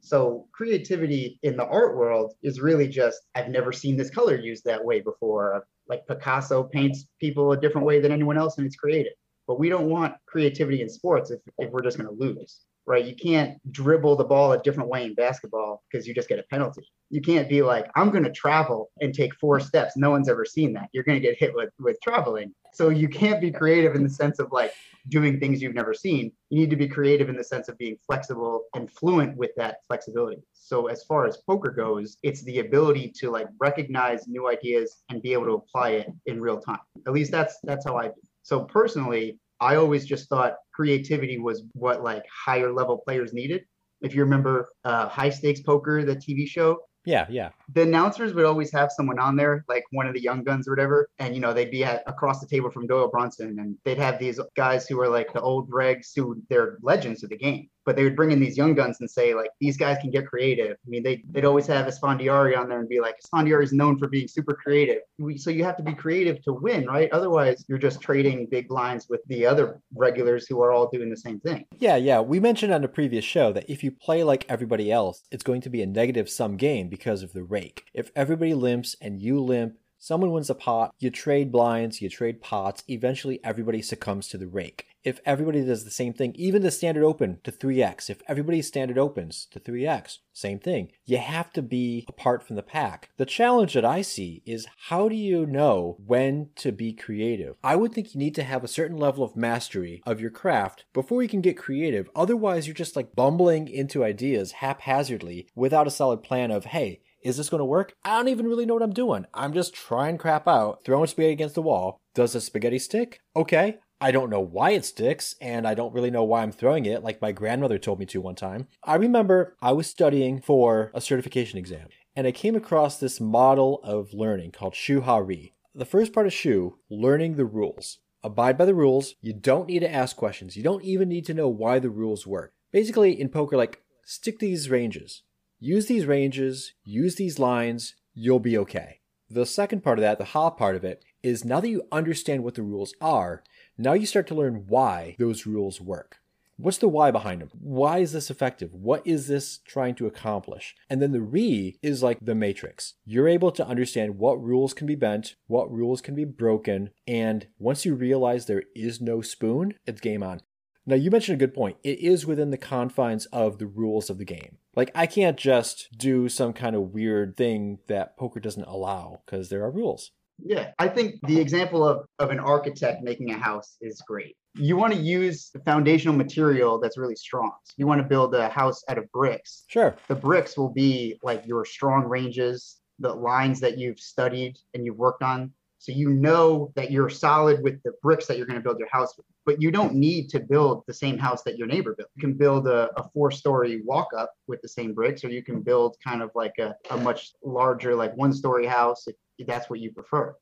So 0.00 0.48
creativity 0.52 1.38
in 1.42 1.56
the 1.56 1.66
art 1.66 1.96
world 1.96 2.34
is 2.42 2.60
really 2.60 2.88
just 2.88 3.20
I've 3.34 3.48
never 3.48 3.72
seen 3.72 3.96
this 3.96 4.10
color 4.10 4.36
used 4.36 4.64
that 4.64 4.84
way 4.84 5.00
before. 5.00 5.64
Like 5.88 6.06
Picasso 6.06 6.64
paints 6.64 7.06
people 7.20 7.52
a 7.52 7.60
different 7.60 7.86
way 7.86 8.00
than 8.00 8.12
anyone 8.12 8.36
else 8.36 8.58
and 8.58 8.66
it's 8.66 8.76
creative. 8.76 9.12
But 9.46 9.58
we 9.58 9.68
don't 9.68 9.88
want 9.88 10.14
creativity 10.26 10.82
in 10.82 10.88
sports 10.88 11.30
if, 11.30 11.40
if 11.58 11.70
we're 11.70 11.82
just 11.82 11.98
going 11.98 12.08
to 12.08 12.20
lose 12.20 12.60
right? 12.86 13.04
You 13.04 13.14
can't 13.14 13.58
dribble 13.72 14.16
the 14.16 14.24
ball 14.24 14.52
a 14.52 14.62
different 14.62 14.88
way 14.88 15.04
in 15.04 15.14
basketball 15.14 15.82
because 15.90 16.06
you 16.06 16.14
just 16.14 16.28
get 16.28 16.38
a 16.38 16.44
penalty. 16.44 16.82
You 17.10 17.20
can't 17.20 17.48
be 17.48 17.62
like, 17.62 17.90
I'm 17.94 18.10
going 18.10 18.24
to 18.24 18.32
travel 18.32 18.90
and 19.00 19.14
take 19.14 19.34
four 19.34 19.60
steps. 19.60 19.96
No 19.96 20.10
one's 20.10 20.28
ever 20.28 20.44
seen 20.44 20.72
that. 20.74 20.88
You're 20.92 21.04
going 21.04 21.20
to 21.20 21.26
get 21.26 21.38
hit 21.38 21.54
with, 21.54 21.70
with 21.78 21.98
traveling. 22.02 22.52
So 22.74 22.88
you 22.88 23.08
can't 23.08 23.40
be 23.40 23.50
creative 23.50 23.94
in 23.94 24.02
the 24.02 24.08
sense 24.08 24.38
of 24.38 24.50
like 24.50 24.72
doing 25.08 25.38
things 25.38 25.60
you've 25.60 25.74
never 25.74 25.92
seen. 25.92 26.32
You 26.48 26.60
need 26.60 26.70
to 26.70 26.76
be 26.76 26.88
creative 26.88 27.28
in 27.28 27.36
the 27.36 27.44
sense 27.44 27.68
of 27.68 27.76
being 27.76 27.96
flexible 28.06 28.62
and 28.74 28.90
fluent 28.90 29.36
with 29.36 29.50
that 29.56 29.78
flexibility. 29.86 30.42
So 30.54 30.86
as 30.86 31.04
far 31.04 31.26
as 31.26 31.36
poker 31.46 31.70
goes, 31.70 32.16
it's 32.22 32.42
the 32.44 32.60
ability 32.60 33.12
to 33.18 33.30
like 33.30 33.48
recognize 33.60 34.26
new 34.26 34.48
ideas 34.48 35.02
and 35.10 35.20
be 35.20 35.34
able 35.34 35.46
to 35.46 35.52
apply 35.52 35.90
it 35.90 36.08
in 36.26 36.40
real 36.40 36.60
time. 36.60 36.80
At 37.06 37.12
least 37.12 37.30
that's 37.30 37.58
that's 37.62 37.84
how 37.84 37.96
I 37.98 38.06
do. 38.08 38.22
So 38.42 38.64
personally, 38.64 39.38
I 39.62 39.76
always 39.76 40.04
just 40.04 40.28
thought 40.28 40.56
creativity 40.74 41.38
was 41.38 41.62
what 41.72 42.02
like 42.02 42.24
higher 42.44 42.72
level 42.72 42.98
players 42.98 43.32
needed. 43.32 43.62
If 44.00 44.14
you 44.14 44.22
remember 44.22 44.68
uh, 44.84 45.08
High 45.08 45.30
Stakes 45.30 45.60
Poker, 45.60 46.04
the 46.04 46.16
TV 46.16 46.48
show, 46.48 46.80
yeah, 47.04 47.26
yeah. 47.28 47.50
The 47.74 47.82
announcers 47.82 48.32
would 48.34 48.44
always 48.44 48.70
have 48.72 48.92
someone 48.92 49.18
on 49.18 49.34
there, 49.34 49.64
like 49.68 49.84
one 49.90 50.06
of 50.06 50.14
the 50.14 50.20
young 50.20 50.44
guns 50.44 50.68
or 50.68 50.72
whatever, 50.72 51.08
and 51.18 51.34
you 51.34 51.40
know 51.40 51.52
they'd 51.52 51.70
be 51.70 51.84
at, 51.84 52.02
across 52.06 52.40
the 52.40 52.46
table 52.46 52.70
from 52.70 52.86
Doyle 52.86 53.08
Brunson, 53.08 53.58
and 53.58 53.76
they'd 53.84 53.98
have 53.98 54.18
these 54.18 54.38
guys 54.56 54.86
who 54.86 55.00
are 55.00 55.08
like 55.08 55.32
the 55.32 55.40
old 55.40 55.68
regs 55.70 56.10
who 56.14 56.40
they're 56.48 56.78
legends 56.82 57.24
of 57.24 57.30
the 57.30 57.36
game, 57.36 57.68
but 57.84 57.96
they 57.96 58.04
would 58.04 58.16
bring 58.16 58.30
in 58.30 58.40
these 58.40 58.56
young 58.56 58.74
guns 58.74 58.98
and 59.00 59.10
say 59.10 59.34
like 59.34 59.50
these 59.60 59.76
guys 59.76 59.98
can 60.00 60.10
get 60.10 60.26
creative. 60.26 60.76
I 60.86 60.88
mean 60.88 61.02
they 61.02 61.22
they'd 61.30 61.44
always 61.44 61.66
have 61.66 61.86
Esfandiari 61.86 62.56
on 62.56 62.68
there 62.68 62.80
and 62.80 62.88
be 62.88 63.00
like 63.00 63.16
Esfandiari 63.24 63.64
is 63.64 63.72
known 63.72 63.98
for 63.98 64.08
being 64.08 64.28
super 64.28 64.54
creative. 64.54 64.98
So 65.36 65.50
you 65.50 65.64
have 65.64 65.76
to 65.76 65.82
be 65.82 65.94
creative 65.94 66.42
to 66.44 66.52
win, 66.52 66.86
right? 66.86 67.10
Otherwise 67.12 67.64
you're 67.68 67.78
just 67.78 68.00
trading 68.00 68.46
big 68.46 68.70
lines 68.70 69.06
with 69.08 69.20
the 69.28 69.46
other 69.46 69.80
regulars 69.94 70.46
who 70.46 70.62
are 70.62 70.72
all 70.72 70.88
doing 70.88 71.10
the 71.10 71.16
same 71.16 71.40
thing. 71.40 71.64
Yeah, 71.78 71.96
yeah. 71.96 72.20
We 72.20 72.40
mentioned 72.40 72.72
on 72.72 72.84
a 72.84 72.88
previous 72.88 73.24
show 73.24 73.52
that 73.52 73.68
if 73.68 73.84
you 73.84 73.90
play 73.90 74.24
like 74.24 74.44
everybody 74.48 74.90
else, 74.90 75.22
it's 75.30 75.42
going 75.44 75.60
to 75.62 75.70
be 75.70 75.82
a 75.82 75.86
negative 75.86 76.28
sum 76.28 76.56
game 76.56 76.88
because 76.88 77.22
of 77.22 77.32
the 77.32 77.42
rake. 77.42 77.84
If 77.94 78.10
everybody 78.16 78.54
limps 78.54 78.96
and 79.00 79.22
you 79.22 79.40
limp, 79.40 79.76
Someone 80.04 80.32
wins 80.32 80.50
a 80.50 80.56
pot, 80.56 80.96
you 80.98 81.10
trade 81.10 81.52
blinds, 81.52 82.02
you 82.02 82.08
trade 82.08 82.40
pots, 82.40 82.82
eventually 82.88 83.38
everybody 83.44 83.80
succumbs 83.80 84.26
to 84.26 84.36
the 84.36 84.48
rake. 84.48 84.86
If 85.04 85.20
everybody 85.24 85.64
does 85.64 85.84
the 85.84 85.92
same 85.92 86.12
thing, 86.12 86.32
even 86.34 86.62
the 86.62 86.72
standard 86.72 87.04
open 87.04 87.38
to 87.44 87.52
3x, 87.52 88.10
if 88.10 88.20
everybody's 88.26 88.66
standard 88.66 88.98
opens 88.98 89.46
to 89.52 89.60
3x, 89.60 90.18
same 90.32 90.58
thing. 90.58 90.90
You 91.04 91.18
have 91.18 91.52
to 91.52 91.62
be 91.62 92.04
apart 92.08 92.42
from 92.44 92.56
the 92.56 92.64
pack. 92.64 93.10
The 93.16 93.24
challenge 93.24 93.74
that 93.74 93.84
I 93.84 94.02
see 94.02 94.42
is 94.44 94.66
how 94.88 95.08
do 95.08 95.14
you 95.14 95.46
know 95.46 95.98
when 96.04 96.48
to 96.56 96.72
be 96.72 96.92
creative? 96.92 97.54
I 97.62 97.76
would 97.76 97.92
think 97.92 98.12
you 98.12 98.18
need 98.18 98.34
to 98.34 98.42
have 98.42 98.64
a 98.64 98.68
certain 98.68 98.96
level 98.96 99.22
of 99.22 99.36
mastery 99.36 100.02
of 100.04 100.20
your 100.20 100.30
craft 100.30 100.84
before 100.92 101.22
you 101.22 101.28
can 101.28 101.42
get 101.42 101.56
creative. 101.56 102.10
Otherwise, 102.16 102.66
you're 102.66 102.74
just 102.74 102.96
like 102.96 103.14
bumbling 103.14 103.68
into 103.68 104.02
ideas 104.02 104.50
haphazardly 104.50 105.46
without 105.54 105.86
a 105.86 105.92
solid 105.92 106.24
plan 106.24 106.50
of, 106.50 106.64
hey, 106.64 107.02
is 107.22 107.36
this 107.36 107.48
going 107.48 107.60
to 107.60 107.64
work? 107.64 107.94
I 108.04 108.16
don't 108.16 108.28
even 108.28 108.46
really 108.46 108.66
know 108.66 108.74
what 108.74 108.82
I'm 108.82 108.92
doing. 108.92 109.26
I'm 109.32 109.52
just 109.52 109.74
trying 109.74 110.18
crap 110.18 110.48
out, 110.48 110.84
throwing 110.84 111.06
spaghetti 111.06 111.32
against 111.32 111.54
the 111.54 111.62
wall. 111.62 111.98
Does 112.14 112.32
the 112.32 112.40
spaghetti 112.40 112.78
stick? 112.78 113.20
Okay. 113.36 113.78
I 114.00 114.10
don't 114.10 114.30
know 114.30 114.40
why 114.40 114.70
it 114.70 114.84
sticks, 114.84 115.36
and 115.40 115.66
I 115.66 115.74
don't 115.74 115.94
really 115.94 116.10
know 116.10 116.24
why 116.24 116.42
I'm 116.42 116.50
throwing 116.50 116.86
it, 116.86 117.04
like 117.04 117.22
my 117.22 117.30
grandmother 117.30 117.78
told 117.78 118.00
me 118.00 118.06
to 118.06 118.20
one 118.20 118.34
time. 118.34 118.66
I 118.82 118.96
remember 118.96 119.56
I 119.62 119.70
was 119.70 119.86
studying 119.86 120.40
for 120.40 120.90
a 120.92 121.00
certification 121.00 121.56
exam, 121.56 121.86
and 122.16 122.26
I 122.26 122.32
came 122.32 122.56
across 122.56 122.98
this 122.98 123.20
model 123.20 123.80
of 123.84 124.12
learning 124.12 124.50
called 124.50 124.74
Shu 124.74 125.02
Ha 125.02 125.18
Ri. 125.18 125.54
The 125.72 125.84
first 125.84 126.12
part 126.12 126.26
of 126.26 126.32
Shu, 126.32 126.78
learning 126.90 127.36
the 127.36 127.44
rules. 127.44 127.98
Abide 128.24 128.58
by 128.58 128.64
the 128.64 128.74
rules. 128.74 129.14
You 129.20 129.32
don't 129.32 129.68
need 129.68 129.80
to 129.80 129.92
ask 129.92 130.16
questions. 130.16 130.56
You 130.56 130.64
don't 130.64 130.84
even 130.84 131.08
need 131.08 131.24
to 131.26 131.34
know 131.34 131.48
why 131.48 131.78
the 131.78 131.90
rules 131.90 132.26
work. 132.26 132.52
Basically, 132.72 133.20
in 133.20 133.28
poker, 133.28 133.56
like, 133.56 133.82
stick 134.04 134.40
these 134.40 134.68
ranges. 134.68 135.22
Use 135.64 135.86
these 135.86 136.06
ranges, 136.06 136.72
use 136.82 137.14
these 137.14 137.38
lines, 137.38 137.94
you'll 138.14 138.40
be 138.40 138.58
okay. 138.58 138.98
The 139.30 139.46
second 139.46 139.84
part 139.84 139.96
of 139.96 140.02
that, 140.02 140.18
the 140.18 140.24
ha 140.24 140.50
part 140.50 140.74
of 140.74 140.82
it, 140.82 141.04
is 141.22 141.44
now 141.44 141.60
that 141.60 141.68
you 141.68 141.86
understand 141.92 142.42
what 142.42 142.56
the 142.56 142.64
rules 142.64 142.94
are, 143.00 143.44
now 143.78 143.92
you 143.92 144.04
start 144.04 144.26
to 144.26 144.34
learn 144.34 144.64
why 144.66 145.14
those 145.20 145.46
rules 145.46 145.80
work. 145.80 146.16
What's 146.56 146.78
the 146.78 146.88
why 146.88 147.12
behind 147.12 147.40
them? 147.40 147.50
Why 147.52 148.00
is 148.00 148.10
this 148.10 148.28
effective? 148.28 148.74
What 148.74 149.06
is 149.06 149.28
this 149.28 149.58
trying 149.64 149.94
to 149.96 150.08
accomplish? 150.08 150.74
And 150.90 151.00
then 151.00 151.12
the 151.12 151.22
ri 151.22 151.78
is 151.80 152.02
like 152.02 152.18
the 152.20 152.34
matrix. 152.34 152.94
You're 153.04 153.28
able 153.28 153.52
to 153.52 153.64
understand 153.64 154.18
what 154.18 154.42
rules 154.42 154.74
can 154.74 154.88
be 154.88 154.96
bent, 154.96 155.36
what 155.46 155.70
rules 155.70 156.00
can 156.00 156.16
be 156.16 156.24
broken, 156.24 156.90
and 157.06 157.46
once 157.60 157.84
you 157.84 157.94
realize 157.94 158.46
there 158.46 158.64
is 158.74 159.00
no 159.00 159.20
spoon, 159.20 159.74
it's 159.86 160.00
game 160.00 160.24
on. 160.24 160.40
Now, 160.84 160.96
you 160.96 161.10
mentioned 161.10 161.36
a 161.36 161.44
good 161.44 161.54
point. 161.54 161.76
It 161.84 162.00
is 162.00 162.26
within 162.26 162.50
the 162.50 162.58
confines 162.58 163.26
of 163.26 163.58
the 163.58 163.66
rules 163.66 164.10
of 164.10 164.18
the 164.18 164.24
game. 164.24 164.58
Like, 164.74 164.90
I 164.94 165.06
can't 165.06 165.36
just 165.36 165.88
do 165.96 166.28
some 166.28 166.52
kind 166.52 166.74
of 166.74 166.92
weird 166.92 167.36
thing 167.36 167.78
that 167.86 168.16
poker 168.16 168.40
doesn't 168.40 168.64
allow 168.64 169.22
because 169.24 169.48
there 169.48 169.62
are 169.62 169.70
rules. 169.70 170.10
Yeah, 170.38 170.72
I 170.78 170.88
think 170.88 171.16
the 171.26 171.40
example 171.40 171.86
of, 171.86 172.04
of 172.18 172.30
an 172.30 172.40
architect 172.40 173.02
making 173.02 173.30
a 173.30 173.38
house 173.38 173.76
is 173.80 174.02
great. 174.06 174.34
You 174.54 174.76
want 174.76 174.92
to 174.92 174.98
use 174.98 175.50
the 175.54 175.60
foundational 175.60 176.16
material 176.16 176.80
that's 176.80 176.98
really 176.98 177.14
strong. 177.14 177.52
So 177.64 177.74
you 177.76 177.86
want 177.86 178.02
to 178.02 178.06
build 178.06 178.34
a 178.34 178.48
house 178.48 178.82
out 178.88 178.98
of 178.98 179.10
bricks. 179.12 179.64
Sure. 179.68 179.94
The 180.08 180.14
bricks 180.16 180.56
will 180.56 180.72
be 180.72 181.18
like 181.22 181.46
your 181.46 181.64
strong 181.64 182.04
ranges, 182.04 182.80
the 182.98 183.14
lines 183.14 183.60
that 183.60 183.78
you've 183.78 184.00
studied 184.00 184.58
and 184.74 184.84
you've 184.84 184.98
worked 184.98 185.22
on. 185.22 185.52
So 185.78 185.92
you 185.92 186.10
know 186.10 186.72
that 186.76 186.90
you're 186.90 187.08
solid 187.08 187.62
with 187.62 187.82
the 187.82 187.92
bricks 188.02 188.26
that 188.26 188.36
you're 188.36 188.46
going 188.46 188.58
to 188.58 188.62
build 188.62 188.78
your 188.78 188.90
house 188.90 189.16
with. 189.16 189.26
But 189.44 189.60
you 189.60 189.70
don't 189.70 189.94
need 189.94 190.28
to 190.30 190.40
build 190.40 190.84
the 190.86 190.94
same 190.94 191.18
house 191.18 191.42
that 191.42 191.58
your 191.58 191.66
neighbor 191.66 191.94
built. 191.96 192.10
You 192.16 192.20
can 192.20 192.34
build 192.34 192.68
a, 192.68 192.88
a 192.96 193.08
four 193.10 193.30
story 193.30 193.82
walk 193.84 194.08
up 194.16 194.32
with 194.46 194.60
the 194.62 194.68
same 194.68 194.94
bricks, 194.94 195.24
or 195.24 195.30
you 195.30 195.42
can 195.42 195.62
build 195.62 195.96
kind 196.04 196.22
of 196.22 196.30
like 196.34 196.58
a, 196.58 196.74
a 196.90 196.96
much 196.96 197.32
larger, 197.42 197.94
like 197.94 198.16
one 198.16 198.32
story 198.32 198.66
house 198.66 199.08
if, 199.08 199.16
if 199.38 199.46
that's 199.46 199.68
what 199.68 199.80
you 199.80 199.92
prefer. 199.92 200.34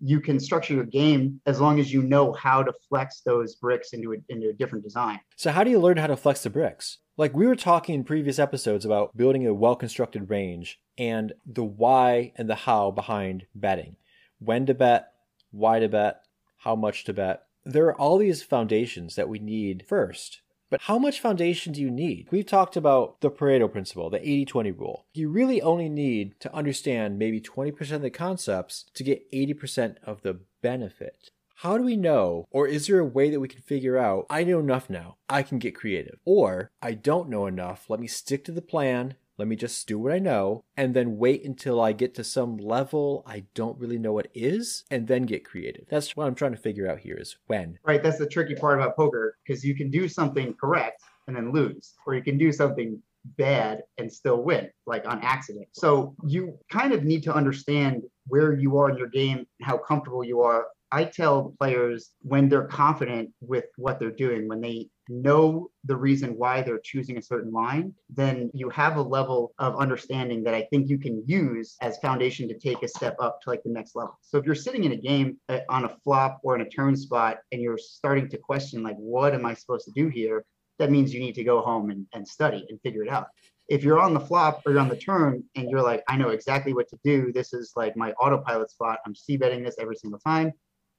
You 0.00 0.20
can 0.20 0.38
structure 0.38 0.74
your 0.74 0.84
game 0.84 1.40
as 1.46 1.60
long 1.60 1.80
as 1.80 1.92
you 1.92 2.02
know 2.02 2.32
how 2.32 2.62
to 2.62 2.72
flex 2.88 3.22
those 3.24 3.56
bricks 3.56 3.92
into 3.92 4.12
a, 4.12 4.16
into 4.28 4.48
a 4.48 4.52
different 4.52 4.84
design. 4.84 5.20
So, 5.36 5.50
how 5.50 5.64
do 5.64 5.70
you 5.70 5.80
learn 5.80 5.96
how 5.96 6.06
to 6.06 6.16
flex 6.16 6.42
the 6.42 6.50
bricks? 6.50 6.98
Like 7.16 7.34
we 7.34 7.48
were 7.48 7.56
talking 7.56 7.96
in 7.96 8.04
previous 8.04 8.38
episodes 8.38 8.84
about 8.84 9.16
building 9.16 9.44
a 9.44 9.52
well 9.52 9.74
constructed 9.74 10.30
range 10.30 10.80
and 10.96 11.32
the 11.44 11.64
why 11.64 12.32
and 12.36 12.48
the 12.48 12.54
how 12.54 12.92
behind 12.92 13.46
betting 13.56 13.96
when 14.38 14.66
to 14.66 14.74
bet, 14.74 15.12
why 15.50 15.80
to 15.80 15.88
bet, 15.88 16.22
how 16.58 16.76
much 16.76 17.04
to 17.04 17.12
bet. 17.12 17.42
There 17.68 17.84
are 17.84 18.00
all 18.00 18.16
these 18.16 18.42
foundations 18.42 19.14
that 19.16 19.28
we 19.28 19.38
need 19.38 19.84
first. 19.86 20.40
But 20.70 20.80
how 20.82 20.98
much 20.98 21.20
foundation 21.20 21.74
do 21.74 21.82
you 21.82 21.90
need? 21.90 22.28
We've 22.30 22.46
talked 22.46 22.78
about 22.78 23.20
the 23.20 23.30
Pareto 23.30 23.70
principle, 23.70 24.08
the 24.08 24.26
80 24.26 24.46
20 24.46 24.70
rule. 24.70 25.06
You 25.12 25.28
really 25.28 25.60
only 25.60 25.90
need 25.90 26.40
to 26.40 26.54
understand 26.54 27.18
maybe 27.18 27.42
20% 27.42 27.92
of 27.92 28.00
the 28.00 28.08
concepts 28.08 28.86
to 28.94 29.04
get 29.04 29.30
80% 29.32 29.96
of 30.02 30.22
the 30.22 30.40
benefit. 30.62 31.30
How 31.56 31.76
do 31.76 31.84
we 31.84 31.96
know, 31.96 32.46
or 32.50 32.66
is 32.66 32.86
there 32.86 33.00
a 33.00 33.04
way 33.04 33.28
that 33.28 33.40
we 33.40 33.48
can 33.48 33.60
figure 33.60 33.98
out, 33.98 34.24
I 34.30 34.44
know 34.44 34.60
enough 34.60 34.88
now, 34.88 35.16
I 35.28 35.42
can 35.42 35.58
get 35.58 35.74
creative? 35.74 36.20
Or, 36.24 36.70
I 36.80 36.92
don't 36.92 37.28
know 37.28 37.44
enough, 37.46 37.90
let 37.90 38.00
me 38.00 38.06
stick 38.06 38.46
to 38.46 38.52
the 38.52 38.62
plan, 38.62 39.16
let 39.38 39.48
me 39.48 39.56
just 39.56 39.86
do 39.86 39.98
what 39.98 40.12
I 40.12 40.18
know, 40.18 40.64
and 40.76 40.94
then 40.94 41.16
wait 41.16 41.44
until 41.44 41.80
I 41.80 41.92
get 41.92 42.14
to 42.16 42.24
some 42.24 42.56
level 42.56 43.22
I 43.26 43.44
don't 43.54 43.78
really 43.78 43.98
know 43.98 44.12
what 44.12 44.28
is, 44.34 44.84
and 44.90 45.06
then 45.06 45.22
get 45.22 45.44
creative. 45.44 45.86
That's 45.88 46.16
what 46.16 46.26
I'm 46.26 46.34
trying 46.34 46.52
to 46.52 46.58
figure 46.58 46.90
out 46.90 46.98
here 46.98 47.16
is 47.16 47.36
when. 47.46 47.78
Right. 47.84 48.02
That's 48.02 48.18
the 48.18 48.26
tricky 48.26 48.54
part 48.54 48.78
about 48.78 48.96
poker 48.96 49.36
because 49.46 49.64
you 49.64 49.74
can 49.74 49.90
do 49.90 50.08
something 50.08 50.54
correct 50.60 51.02
and 51.26 51.36
then 51.36 51.52
lose, 51.52 51.94
or 52.06 52.14
you 52.14 52.22
can 52.22 52.36
do 52.36 52.52
something 52.52 53.00
bad 53.36 53.82
and 53.98 54.10
still 54.10 54.42
win, 54.42 54.70
like 54.86 55.06
on 55.06 55.20
accident. 55.22 55.68
So 55.72 56.14
you 56.26 56.58
kind 56.70 56.92
of 56.92 57.04
need 57.04 57.22
to 57.24 57.34
understand 57.34 58.02
where 58.26 58.52
you 58.52 58.76
are 58.78 58.90
in 58.90 58.96
your 58.96 59.08
game, 59.08 59.46
how 59.62 59.78
comfortable 59.78 60.24
you 60.24 60.40
are 60.42 60.66
I 60.90 61.04
tell 61.04 61.54
players 61.58 62.10
when 62.22 62.48
they're 62.48 62.66
confident 62.66 63.30
with 63.40 63.66
what 63.76 63.98
they're 63.98 64.10
doing, 64.10 64.48
when 64.48 64.60
they 64.60 64.88
know 65.08 65.70
the 65.84 65.96
reason 65.96 66.30
why 66.36 66.62
they're 66.62 66.80
choosing 66.82 67.16
a 67.16 67.22
certain 67.22 67.52
line, 67.52 67.94
then 68.10 68.50
you 68.54 68.68
have 68.70 68.96
a 68.96 69.02
level 69.02 69.54
of 69.58 69.76
understanding 69.76 70.42
that 70.44 70.54
I 70.54 70.66
think 70.70 70.88
you 70.88 70.98
can 70.98 71.22
use 71.26 71.76
as 71.80 71.98
foundation 71.98 72.48
to 72.48 72.58
take 72.58 72.82
a 72.82 72.88
step 72.88 73.16
up 73.18 73.40
to 73.42 73.50
like 73.50 73.62
the 73.62 73.70
next 73.70 73.96
level. 73.96 74.18
So 74.22 74.38
if 74.38 74.44
you're 74.44 74.54
sitting 74.54 74.84
in 74.84 74.92
a 74.92 74.96
game 74.96 75.38
uh, 75.48 75.60
on 75.68 75.84
a 75.84 75.96
flop 76.04 76.40
or 76.42 76.54
in 76.54 76.60
a 76.60 76.68
turn 76.68 76.96
spot 76.96 77.38
and 77.52 77.60
you're 77.60 77.78
starting 77.78 78.28
to 78.28 78.38
question 78.38 78.82
like 78.82 78.96
what 78.96 79.34
am 79.34 79.46
I 79.46 79.54
supposed 79.54 79.86
to 79.86 79.92
do 79.92 80.08
here? 80.08 80.44
That 80.78 80.90
means 80.90 81.12
you 81.12 81.20
need 81.20 81.34
to 81.34 81.44
go 81.44 81.60
home 81.60 81.90
and, 81.90 82.06
and 82.12 82.26
study 82.26 82.66
and 82.68 82.80
figure 82.82 83.02
it 83.02 83.08
out 83.08 83.28
if 83.68 83.84
you're 83.84 84.00
on 84.00 84.14
the 84.14 84.20
flop 84.20 84.62
or 84.64 84.72
you're 84.72 84.80
on 84.80 84.88
the 84.88 84.96
turn 84.96 85.44
and 85.54 85.70
you're 85.70 85.82
like, 85.82 86.02
I 86.08 86.16
know 86.16 86.30
exactly 86.30 86.72
what 86.72 86.88
to 86.88 86.98
do. 87.04 87.32
This 87.32 87.52
is 87.52 87.72
like 87.76 87.96
my 87.96 88.12
autopilot 88.12 88.70
spot. 88.70 88.98
I'm 89.04 89.14
c 89.14 89.36
betting 89.36 89.62
this 89.62 89.76
every 89.78 89.96
single 89.96 90.18
time. 90.20 90.52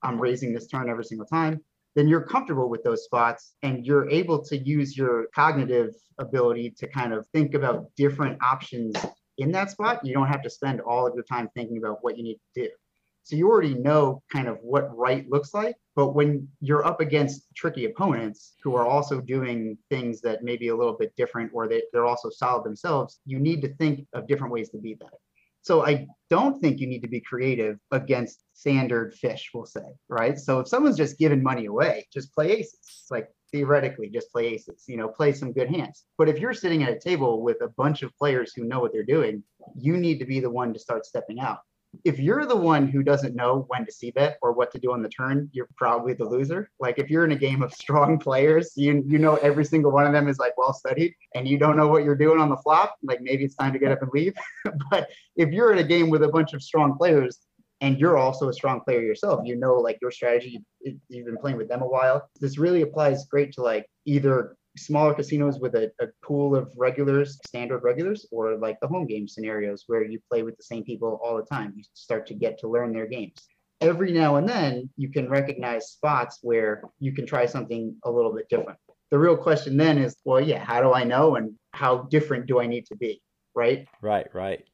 I'm 0.03 0.21
raising 0.21 0.53
this 0.53 0.67
turn 0.67 0.89
every 0.89 1.03
single 1.03 1.25
time, 1.25 1.59
then 1.99 2.07
you're 2.07 2.21
comfortable 2.21 2.69
with 2.69 2.81
those 2.81 3.03
spots 3.03 3.55
and 3.61 3.85
you're 3.85 4.09
able 4.09 4.41
to 4.41 4.57
use 4.57 4.95
your 4.95 5.25
cognitive 5.35 5.93
ability 6.17 6.73
to 6.77 6.87
kind 6.87 7.11
of 7.11 7.27
think 7.33 7.53
about 7.53 7.87
different 7.97 8.41
options 8.41 8.95
in 9.37 9.51
that 9.51 9.69
spot. 9.69 9.99
You 10.05 10.13
don't 10.13 10.29
have 10.29 10.41
to 10.43 10.49
spend 10.49 10.79
all 10.79 11.05
of 11.05 11.13
your 11.13 11.25
time 11.25 11.49
thinking 11.53 11.77
about 11.77 11.97
what 11.99 12.17
you 12.17 12.23
need 12.23 12.39
to 12.55 12.63
do. 12.63 12.69
So 13.23 13.35
you 13.35 13.49
already 13.49 13.73
know 13.73 14.23
kind 14.31 14.47
of 14.47 14.59
what 14.61 14.95
right 14.97 15.29
looks 15.29 15.53
like. 15.53 15.75
But 15.93 16.15
when 16.15 16.47
you're 16.61 16.85
up 16.85 17.01
against 17.01 17.53
tricky 17.53 17.83
opponents 17.83 18.55
who 18.63 18.77
are 18.77 18.87
also 18.87 19.19
doing 19.19 19.77
things 19.89 20.21
that 20.21 20.41
may 20.41 20.55
be 20.55 20.69
a 20.69 20.75
little 20.77 20.95
bit 20.97 21.13
different 21.17 21.51
or 21.53 21.67
they, 21.67 21.83
they're 21.91 22.05
also 22.05 22.29
solid 22.29 22.63
themselves, 22.63 23.19
you 23.25 23.39
need 23.39 23.61
to 23.63 23.75
think 23.75 24.07
of 24.13 24.25
different 24.25 24.53
ways 24.53 24.69
to 24.69 24.77
beat 24.77 24.99
that. 25.01 25.15
So 25.61 25.85
I 25.85 26.07
don't 26.29 26.59
think 26.59 26.79
you 26.79 26.87
need 26.87 27.01
to 27.01 27.07
be 27.07 27.19
creative 27.21 27.77
against 27.91 28.43
standard 28.53 29.13
fish, 29.13 29.49
we'll 29.53 29.65
say, 29.65 29.81
right? 30.07 30.37
So 30.37 30.59
if 30.59 30.67
someone's 30.67 30.97
just 30.97 31.17
giving 31.17 31.43
money 31.43 31.65
away, 31.65 32.07
just 32.13 32.33
play 32.33 32.51
aces. 32.51 33.05
Like 33.09 33.29
theoretically, 33.51 34.09
just 34.09 34.31
play 34.31 34.47
aces, 34.47 34.83
you 34.87 34.97
know, 34.97 35.07
play 35.07 35.33
some 35.33 35.53
good 35.53 35.69
hands. 35.69 36.05
But 36.17 36.29
if 36.29 36.39
you're 36.39 36.53
sitting 36.53 36.83
at 36.83 36.93
a 36.93 36.99
table 36.99 37.41
with 37.41 37.61
a 37.61 37.69
bunch 37.69 38.03
of 38.03 38.15
players 38.17 38.53
who 38.55 38.63
know 38.65 38.79
what 38.79 38.93
they're 38.93 39.03
doing, 39.03 39.43
you 39.75 39.97
need 39.97 40.19
to 40.19 40.25
be 40.25 40.39
the 40.39 40.49
one 40.49 40.73
to 40.73 40.79
start 40.79 41.05
stepping 41.05 41.39
out 41.39 41.59
if 42.03 42.19
you're 42.19 42.45
the 42.45 42.55
one 42.55 42.87
who 42.87 43.03
doesn't 43.03 43.35
know 43.35 43.65
when 43.67 43.85
to 43.85 43.91
c 43.91 44.11
bet 44.11 44.37
or 44.41 44.53
what 44.53 44.71
to 44.71 44.79
do 44.79 44.93
on 44.93 45.01
the 45.01 45.09
turn, 45.09 45.49
you're 45.53 45.67
probably 45.75 46.13
the 46.13 46.25
loser. 46.25 46.69
Like 46.79 46.99
if 46.99 47.09
you're 47.09 47.25
in 47.25 47.31
a 47.31 47.37
game 47.37 47.61
of 47.61 47.73
strong 47.83 48.19
players, 48.19 48.73
you 48.75 49.03
you 49.05 49.17
know 49.17 49.35
every 49.37 49.65
single 49.65 49.91
one 49.91 50.05
of 50.05 50.13
them 50.13 50.27
is 50.27 50.39
like 50.39 50.57
well 50.57 50.73
studied, 50.73 51.13
and 51.35 51.47
you 51.47 51.57
don't 51.57 51.77
know 51.77 51.87
what 51.87 52.03
you're 52.03 52.15
doing 52.15 52.39
on 52.39 52.49
the 52.49 52.57
flop, 52.57 52.95
like 53.03 53.21
maybe 53.21 53.43
it's 53.43 53.55
time 53.55 53.73
to 53.73 53.79
get 53.79 53.91
up 53.91 54.01
and 54.01 54.11
leave. 54.13 54.35
but 54.91 55.09
if 55.35 55.49
you're 55.49 55.71
in 55.71 55.79
a 55.79 55.83
game 55.83 56.09
with 56.09 56.23
a 56.23 56.29
bunch 56.29 56.53
of 56.53 56.61
strong 56.61 56.97
players 56.97 57.39
and 57.81 57.97
you're 57.97 58.17
also 58.17 58.49
a 58.49 58.53
strong 58.53 58.81
player 58.81 59.01
yourself, 59.01 59.41
you 59.45 59.55
know 59.55 59.75
like 59.75 59.97
your 60.01 60.11
strategy, 60.11 60.61
you've 60.81 61.25
been 61.25 61.37
playing 61.37 61.57
with 61.57 61.69
them 61.69 61.81
a 61.81 61.87
while. 61.87 62.29
This 62.39 62.57
really 62.57 62.81
applies 62.81 63.25
great 63.25 63.53
to 63.53 63.61
like 63.61 63.87
either 64.05 64.57
smaller 64.77 65.13
casinos 65.13 65.59
with 65.59 65.75
a, 65.75 65.91
a, 65.99 66.07
pool 66.23 66.55
of 66.55 66.71
regulars, 66.77 67.39
standard 67.47 67.79
regulars, 67.79 68.25
or 68.31 68.57
like 68.57 68.79
the 68.81 68.87
home 68.87 69.05
game 69.05 69.27
scenarios 69.27 69.83
where 69.87 70.03
you 70.03 70.19
play 70.29 70.43
with 70.43 70.57
the 70.57 70.63
same 70.63 70.83
people 70.83 71.19
all 71.23 71.37
the 71.37 71.43
time. 71.43 71.73
You 71.75 71.83
start 71.93 72.27
to 72.27 72.33
get 72.33 72.59
to 72.59 72.67
learn 72.67 72.93
their 72.93 73.07
games. 73.07 73.35
Every 73.81 74.11
now 74.11 74.35
and 74.35 74.47
then, 74.47 74.89
you 74.97 75.09
can 75.09 75.29
recognize 75.29 75.91
spots 75.91 76.39
where 76.41 76.83
you 76.99 77.13
can 77.13 77.25
try 77.25 77.45
something 77.45 77.95
a 78.03 78.11
little 78.11 78.33
bit 78.33 78.49
different. 78.49 78.77
The 79.09 79.17
real 79.17 79.37
question 79.37 79.77
then 79.77 79.97
is, 79.97 80.15
well, 80.25 80.41
yeah, 80.41 80.63
how 80.63 80.81
do 80.81 80.93
I 80.93 81.03
know 81.03 81.35
and 81.35 81.55
how 81.73 82.03
different 82.09 82.45
do 82.45 82.59
I 82.59 82.67
need 82.67 82.85
to 82.87 82.95
be? 82.95 83.21
Right? 83.55 83.87
Right, 84.01 84.27
right. 84.33 84.65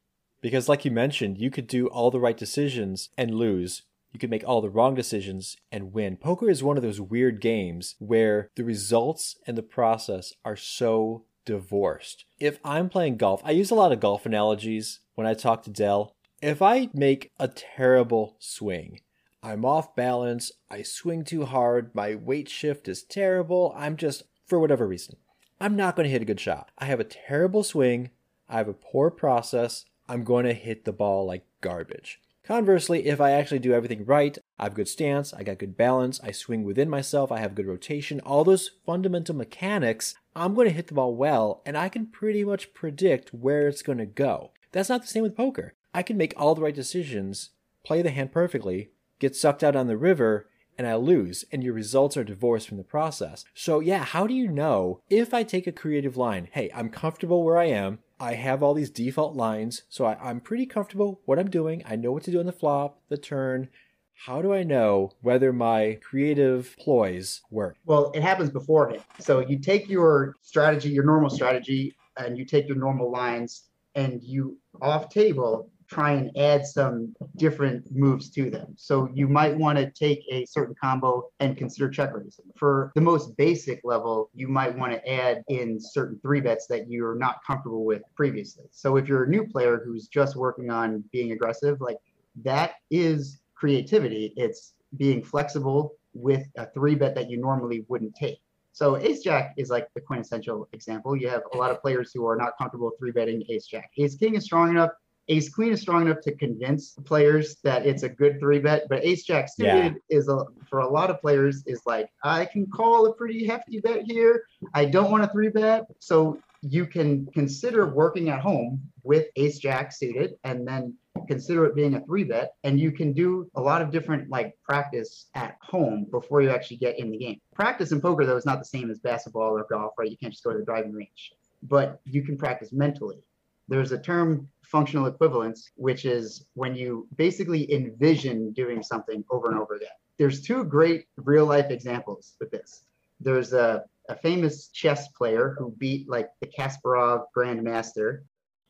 Because, 0.41 0.67
like 0.67 0.85
you 0.85 0.91
mentioned, 0.91 1.37
you 1.37 1.49
could 1.49 1.67
do 1.67 1.87
all 1.87 2.11
the 2.11 2.19
right 2.19 2.37
decisions 2.37 3.09
and 3.17 3.33
lose, 3.33 3.83
you 4.15 4.19
can 4.19 4.29
make 4.29 4.48
all 4.48 4.62
the 4.62 4.69
wrong 4.69 4.95
decisions 4.95 5.57
and 5.74 5.91
win. 5.91 6.15
Poker 6.15 6.50
is 6.50 6.63
one 6.63 6.77
of 6.77 6.84
those 6.84 7.01
weird 7.01 7.41
games 7.41 7.95
where 8.00 8.50
the 8.55 8.63
results 8.63 9.36
and 9.45 9.57
the 9.57 9.62
process 9.62 10.31
are 10.45 10.55
so 10.55 11.25
divorced. 11.43 12.24
If 12.39 12.57
I'm 12.63 12.88
playing 12.88 13.17
golf, 13.17 13.41
I 13.43 13.51
use 13.51 13.72
a 13.72 13.75
lot 13.75 13.91
of 13.91 14.00
golf 14.00 14.25
analogies 14.25 15.01
when 15.15 15.27
I 15.27 15.34
talk 15.34 15.63
to 15.63 15.69
Dell. 15.69 16.15
If 16.41 16.62
I 16.62 16.89
make 16.93 17.34
a 17.38 17.50
terrible 17.50 18.38
swing, 18.39 19.01
I'm 19.43 19.65
off 19.65 19.98
balance, 19.98 20.50
I 20.72 20.81
swing 20.81 21.25
too 21.25 21.43
hard, 21.43 21.93
my 21.93 22.15
weight 22.15 22.48
shift 22.48 22.88
is 22.88 23.03
terrible, 23.03 23.74
I'm 23.75 23.98
just, 23.98 24.24
for 24.48 24.62
whatever 24.62 24.88
reason, 24.88 25.17
I'm 25.60 25.75
not 25.75 25.98
going 25.98 26.05
to 26.05 26.12
hit 26.12 26.22
a 26.22 26.25
good 26.25 26.39
shot. 26.39 26.72
I 26.77 26.86
have 26.86 27.01
a 27.01 27.03
terrible 27.03 27.63
swing, 27.63 28.12
I 28.48 28.60
have 28.60 28.69
a 28.69 28.74
poor 28.74 29.12
process, 29.12 29.84
I'm 30.07 30.24
going 30.24 30.45
to 30.45 30.53
hit 30.53 30.86
the 30.86 30.93
ball 30.93 31.25
like 31.25 31.43
garbage. 31.60 32.22
Conversely, 32.45 33.07
if 33.07 33.19
I 33.19 33.31
actually 33.31 33.57
do 33.57 33.73
everything 33.73 34.05
right, 34.05 34.37
I 34.59 34.65
have 34.65 34.75
good 34.75 34.87
stance, 34.87 35.33
I 35.33 35.41
got 35.41 35.57
good 35.57 35.75
balance, 35.75 36.19
I 36.23 36.29
swing 36.29 36.63
within 36.63 36.91
myself, 36.91 37.31
I 37.31 37.39
have 37.39 37.55
good 37.55 37.65
rotation, 37.65 38.19
all 38.19 38.43
those 38.43 38.69
fundamental 38.85 39.35
mechanics, 39.35 40.13
I'm 40.35 40.53
going 40.53 40.67
to 40.67 40.73
hit 40.73 40.87
the 40.87 40.93
ball 40.93 41.15
well, 41.15 41.63
and 41.65 41.75
I 41.75 41.89
can 41.89 42.05
pretty 42.05 42.45
much 42.45 42.75
predict 42.75 43.33
where 43.33 43.67
it's 43.67 43.81
going 43.81 43.97
to 43.97 44.05
go. 44.05 44.51
That's 44.73 44.89
not 44.89 45.01
the 45.01 45.07
same 45.07 45.23
with 45.23 45.35
poker. 45.35 45.73
I 45.91 46.03
can 46.03 46.17
make 46.17 46.35
all 46.37 46.53
the 46.53 46.61
right 46.61 46.75
decisions, 46.75 47.49
play 47.83 48.03
the 48.03 48.11
hand 48.11 48.31
perfectly, 48.31 48.91
get 49.17 49.35
sucked 49.35 49.63
out 49.63 49.75
on 49.75 49.87
the 49.87 49.97
river, 49.97 50.47
and 50.77 50.85
I 50.85 50.95
lose, 50.95 51.45
and 51.51 51.63
your 51.63 51.73
results 51.73 52.15
are 52.15 52.23
divorced 52.23 52.67
from 52.67 52.77
the 52.77 52.83
process. 52.83 53.45
So, 53.55 53.79
yeah, 53.79 54.03
how 54.03 54.27
do 54.27 54.35
you 54.35 54.47
know 54.47 55.01
if 55.09 55.33
I 55.33 55.41
take 55.41 55.65
a 55.65 55.71
creative 55.71 56.15
line? 56.15 56.49
Hey, 56.51 56.69
I'm 56.75 56.89
comfortable 56.89 57.43
where 57.43 57.57
I 57.57 57.65
am. 57.65 57.99
I 58.19 58.36
have 58.36 58.63
all 58.63 58.74
these 58.74 58.89
default 58.89 59.36
lines, 59.36 59.84
so 59.89 60.05
I, 60.05 60.29
am 60.29 60.39
pretty 60.39 60.65
comfortable 60.65 61.22
what 61.25 61.38
I'm 61.38 61.50
doing. 61.50 61.84
I 61.86 61.95
know 61.95 62.12
what 62.12 62.24
to 62.24 62.31
do 62.31 62.39
on 62.39 62.45
the 62.45 62.53
flop, 62.53 63.00
the 63.10 63.17
turn. 63.17 63.69
How 64.13 64.41
do 64.41 64.53
I 64.53 64.63
know 64.63 65.12
whether 65.22 65.51
my 65.51 66.00
creative 66.01 66.75
ploys 66.79 67.41
work? 67.51 67.75
Well, 67.86 68.12
it 68.15 68.22
happens 68.24 68.50
beforehand. 68.50 69.03
So 69.19 69.39
you 69.39 69.60
take 69.60 69.89
your 69.89 70.36
strategy, 70.41 70.89
your 70.89 71.03
normal 71.03 71.29
strategy, 71.29 71.95
and 72.17 72.38
you 72.38 72.45
take 72.45 72.67
your 72.67 72.77
normal 72.77 73.12
lines, 73.12 73.63
and 73.95 74.24
you 74.24 74.57
off 74.81 75.10
table 75.10 75.69
try 75.87 76.11
and 76.11 76.35
add 76.37 76.65
some 76.65 77.13
different 77.37 77.85
moves 77.95 78.29
to 78.31 78.49
them. 78.49 78.73
So 78.75 79.09
you 79.13 79.27
might 79.27 79.55
want 79.55 79.77
to 79.77 79.91
take 79.91 80.23
a 80.31 80.45
certain 80.45 80.75
combo 80.81 81.29
and 81.39 81.55
consider 81.57 81.89
check 81.89 82.11
raising. 82.13 82.45
For 82.55 82.91
the 82.95 83.01
most 83.01 83.37
basic 83.37 83.81
level, 83.83 84.29
you 84.33 84.47
might 84.47 84.75
want 84.75 84.93
to 84.93 85.09
add 85.09 85.43
in 85.47 85.79
certain 85.79 86.19
three 86.21 86.41
bets 86.41 86.67
that 86.67 86.89
you're 86.89 87.15
not 87.15 87.37
comfortable 87.45 87.85
with 87.85 88.01
previously. 88.15 88.65
So 88.71 88.97
if 88.97 89.07
you're 89.07 89.25
a 89.25 89.29
new 89.29 89.45
player 89.47 89.81
who's 89.85 90.07
just 90.07 90.35
working 90.35 90.69
on 90.69 91.03
being 91.11 91.31
aggressive, 91.31 91.81
like 91.81 91.97
that 92.43 92.75
is 92.89 93.41
creativity. 93.53 94.33
It's 94.35 94.73
being 94.97 95.23
flexible 95.23 95.93
with 96.13 96.47
a 96.57 96.67
three 96.71 96.95
bet 96.95 97.15
that 97.15 97.29
you 97.29 97.37
normally 97.37 97.85
wouldn't 97.87 98.15
take. 98.15 98.39
So 98.71 98.97
ace 98.97 99.21
jack 99.21 99.53
is 99.57 99.69
like 99.69 99.87
the 99.93 100.01
quintessential 100.01 100.67
example. 100.73 101.15
You 101.15 101.29
have 101.29 101.43
a 101.53 101.57
lot 101.57 101.71
of 101.71 101.81
players 101.81 102.11
who 102.13 102.27
are 102.27 102.35
not 102.35 102.57
comfortable 102.57 102.91
three 102.99 103.11
betting 103.11 103.43
ace 103.49 103.67
jack. 103.67 103.89
Ace 103.97 104.15
king 104.15 104.35
is 104.35 104.43
strong 104.43 104.69
enough 104.69 104.91
ace 105.27 105.50
queen 105.50 105.74
is 105.74 105.82
strong 105.82 106.03
enough 106.03 106.22
to 106.22 106.36
convince 106.36 106.91
players 107.05 107.55
that 107.63 107.86
it's 107.86 108.03
a 108.03 108.10
good 108.10 108.39
three 108.39 108.60
bet, 108.60 108.84
but 108.89 109.03
ace 109.03 109.24
jack 109.24 109.50
suited 109.53 109.96
yeah. 110.10 110.17
is 110.17 110.29
a, 110.29 110.46
for 110.70 110.79
a 110.79 110.88
lot 110.88 111.10
of 111.10 111.20
players 111.22 111.63
is 111.65 111.82
like 111.86 112.10
I 112.24 112.46
can 112.46 112.67
call 112.67 113.08
a 113.08 113.13
pretty 113.13 113.46
hefty 113.46 113.79
bet 113.79 114.03
here. 114.05 114.46
I 114.74 114.86
don't 114.86 115.12
want 115.12 115.24
a 115.24 115.27
three 115.27 115.50
bet, 115.50 115.86
so 116.00 116.39
you 116.62 116.86
can 116.86 117.27
consider 117.27 117.88
working 117.88 118.29
at 118.29 118.39
home 118.39 118.82
with 119.03 119.27
ace 119.36 119.60
jack 119.60 119.91
suited, 119.91 120.36
and 120.44 120.67
then 120.67 120.96
consider 121.27 121.65
it 121.65 121.75
being 121.75 121.96
a 121.96 122.01
three 122.05 122.24
bet, 122.24 122.53
and 122.63 122.79
you 122.79 122.91
can 122.91 123.13
do 123.13 123.50
a 123.55 123.62
lot 123.62 123.82
of 123.82 123.91
different 123.91 124.29
like 124.29 124.58
practice 124.63 125.27
at 125.36 125.58
home 125.62 126.05
before 126.12 126.41
you 126.41 126.50
actually 126.50 126.77
get 126.77 127.00
in 127.00 127.12
the 127.12 127.17
game. 127.17 127.39
Practice 127.53 127.91
in 127.91 128.01
poker 128.01 128.25
though 128.25 128.38
is 128.38 128.46
not 128.46 128.60
the 128.60 128.65
same 128.65 128.89
as 128.91 129.00
basketball 129.00 129.58
or 129.58 129.65
golf, 129.70 129.94
right? 129.98 130.10
You 130.10 130.17
can't 130.17 130.34
just 130.34 130.44
go 130.44 130.51
to 130.51 130.60
the 130.60 130.65
driving 130.65 130.94
range, 130.94 131.34
but 131.63 132.00
you 132.05 132.24
can 132.24 132.38
practice 132.38 132.72
mentally 132.72 133.24
there's 133.67 133.91
a 133.91 134.00
term 134.00 134.48
functional 134.63 135.07
equivalence, 135.07 135.72
which 135.75 136.05
is 136.05 136.45
when 136.53 136.75
you 136.75 137.07
basically 137.15 137.72
envision 137.74 138.51
doing 138.53 138.84
something 138.84 139.24
over 139.29 139.50
and 139.50 139.60
over 139.60 139.75
again. 139.75 139.88
There's 140.17 140.41
two 140.41 140.63
great 140.63 141.05
real 141.17 141.45
life 141.45 141.72
examples 141.72 142.34
with 142.39 142.51
this. 142.51 142.86
There's 143.19 143.53
a 143.53 143.86
a 144.10 144.15
famous 144.15 144.67
chess 144.67 145.07
player 145.10 145.55
who 145.57 145.74
beat 145.77 146.10
like 146.10 146.29
the 146.41 146.48
Kasparov 146.48 147.25
Grandmaster. 147.36 148.22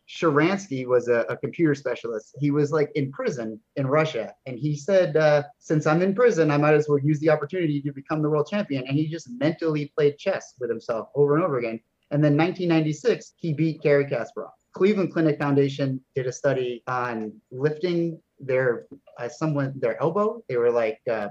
Sharansky 0.08 0.86
was 0.86 1.08
a, 1.08 1.22
a, 1.30 1.38
computer 1.38 1.74
specialist. 1.74 2.36
He 2.40 2.52
was 2.52 2.72
like 2.72 2.92
in 2.94 3.12
prison 3.12 3.60
in 3.76 3.88
Russia. 3.88 4.36
And 4.46 4.58
he 4.58 4.76
said, 4.76 5.18
uh, 5.18 5.44
Since 5.58 5.88
I'm 5.88 6.04
in 6.04 6.14
prison, 6.14 6.52
I 6.52 6.58
might 6.58 6.76
as 6.76 6.88
well 6.88 7.00
use 7.00 7.20
the 7.20 7.32
opportunity 7.32 7.82
to 7.82 7.92
become 7.92 8.22
the 8.22 8.30
world 8.30 8.48
champion. 8.48 8.86
And 8.88 8.96
he 8.96 9.08
just 9.08 9.30
mentally 9.40 9.92
played 9.98 10.20
chess 10.20 10.54
with 10.60 10.70
himself 10.70 11.10
over 11.16 11.36
and 11.36 11.44
over 11.44 11.58
again. 11.58 11.80
And 12.12 12.24
then 12.24 12.38
1996, 12.38 13.34
he 13.38 13.54
beat 13.54 13.82
Garry 13.82 14.06
Kasparov. 14.06 14.52
Cleveland 14.76 15.14
Clinic 15.14 15.40
Foundation 15.40 16.02
did 16.16 16.28
a 16.28 16.32
study 16.34 16.84
on 16.88 17.32
lifting 17.50 18.20
their 18.40 18.88
uh, 19.18 19.30
someone 19.30 19.74
their 19.78 20.00
elbow. 20.02 20.44
They 20.50 20.58
were 20.58 20.70
like 20.70 21.00
uh, 21.10 21.30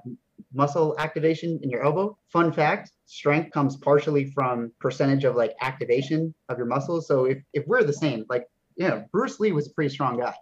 muscle 0.54 0.94
activation 0.98 1.60
in 1.62 1.68
your 1.68 1.84
elbow. 1.84 2.16
Fun 2.32 2.50
fact: 2.52 2.92
strength 3.04 3.52
comes 3.52 3.76
partially 3.76 4.30
from 4.30 4.72
percentage 4.80 5.24
of 5.24 5.36
like 5.36 5.52
activation 5.60 6.34
of 6.48 6.56
your 6.56 6.66
muscles. 6.66 7.06
So 7.06 7.26
if 7.26 7.38
if 7.52 7.66
we're 7.66 7.84
the 7.84 7.92
same, 7.92 8.24
like 8.30 8.46
you 8.76 8.88
know, 8.88 9.04
Bruce 9.12 9.38
Lee 9.38 9.52
was 9.52 9.68
a 9.68 9.74
pretty 9.74 9.94
strong 9.94 10.18
guy, 10.18 10.34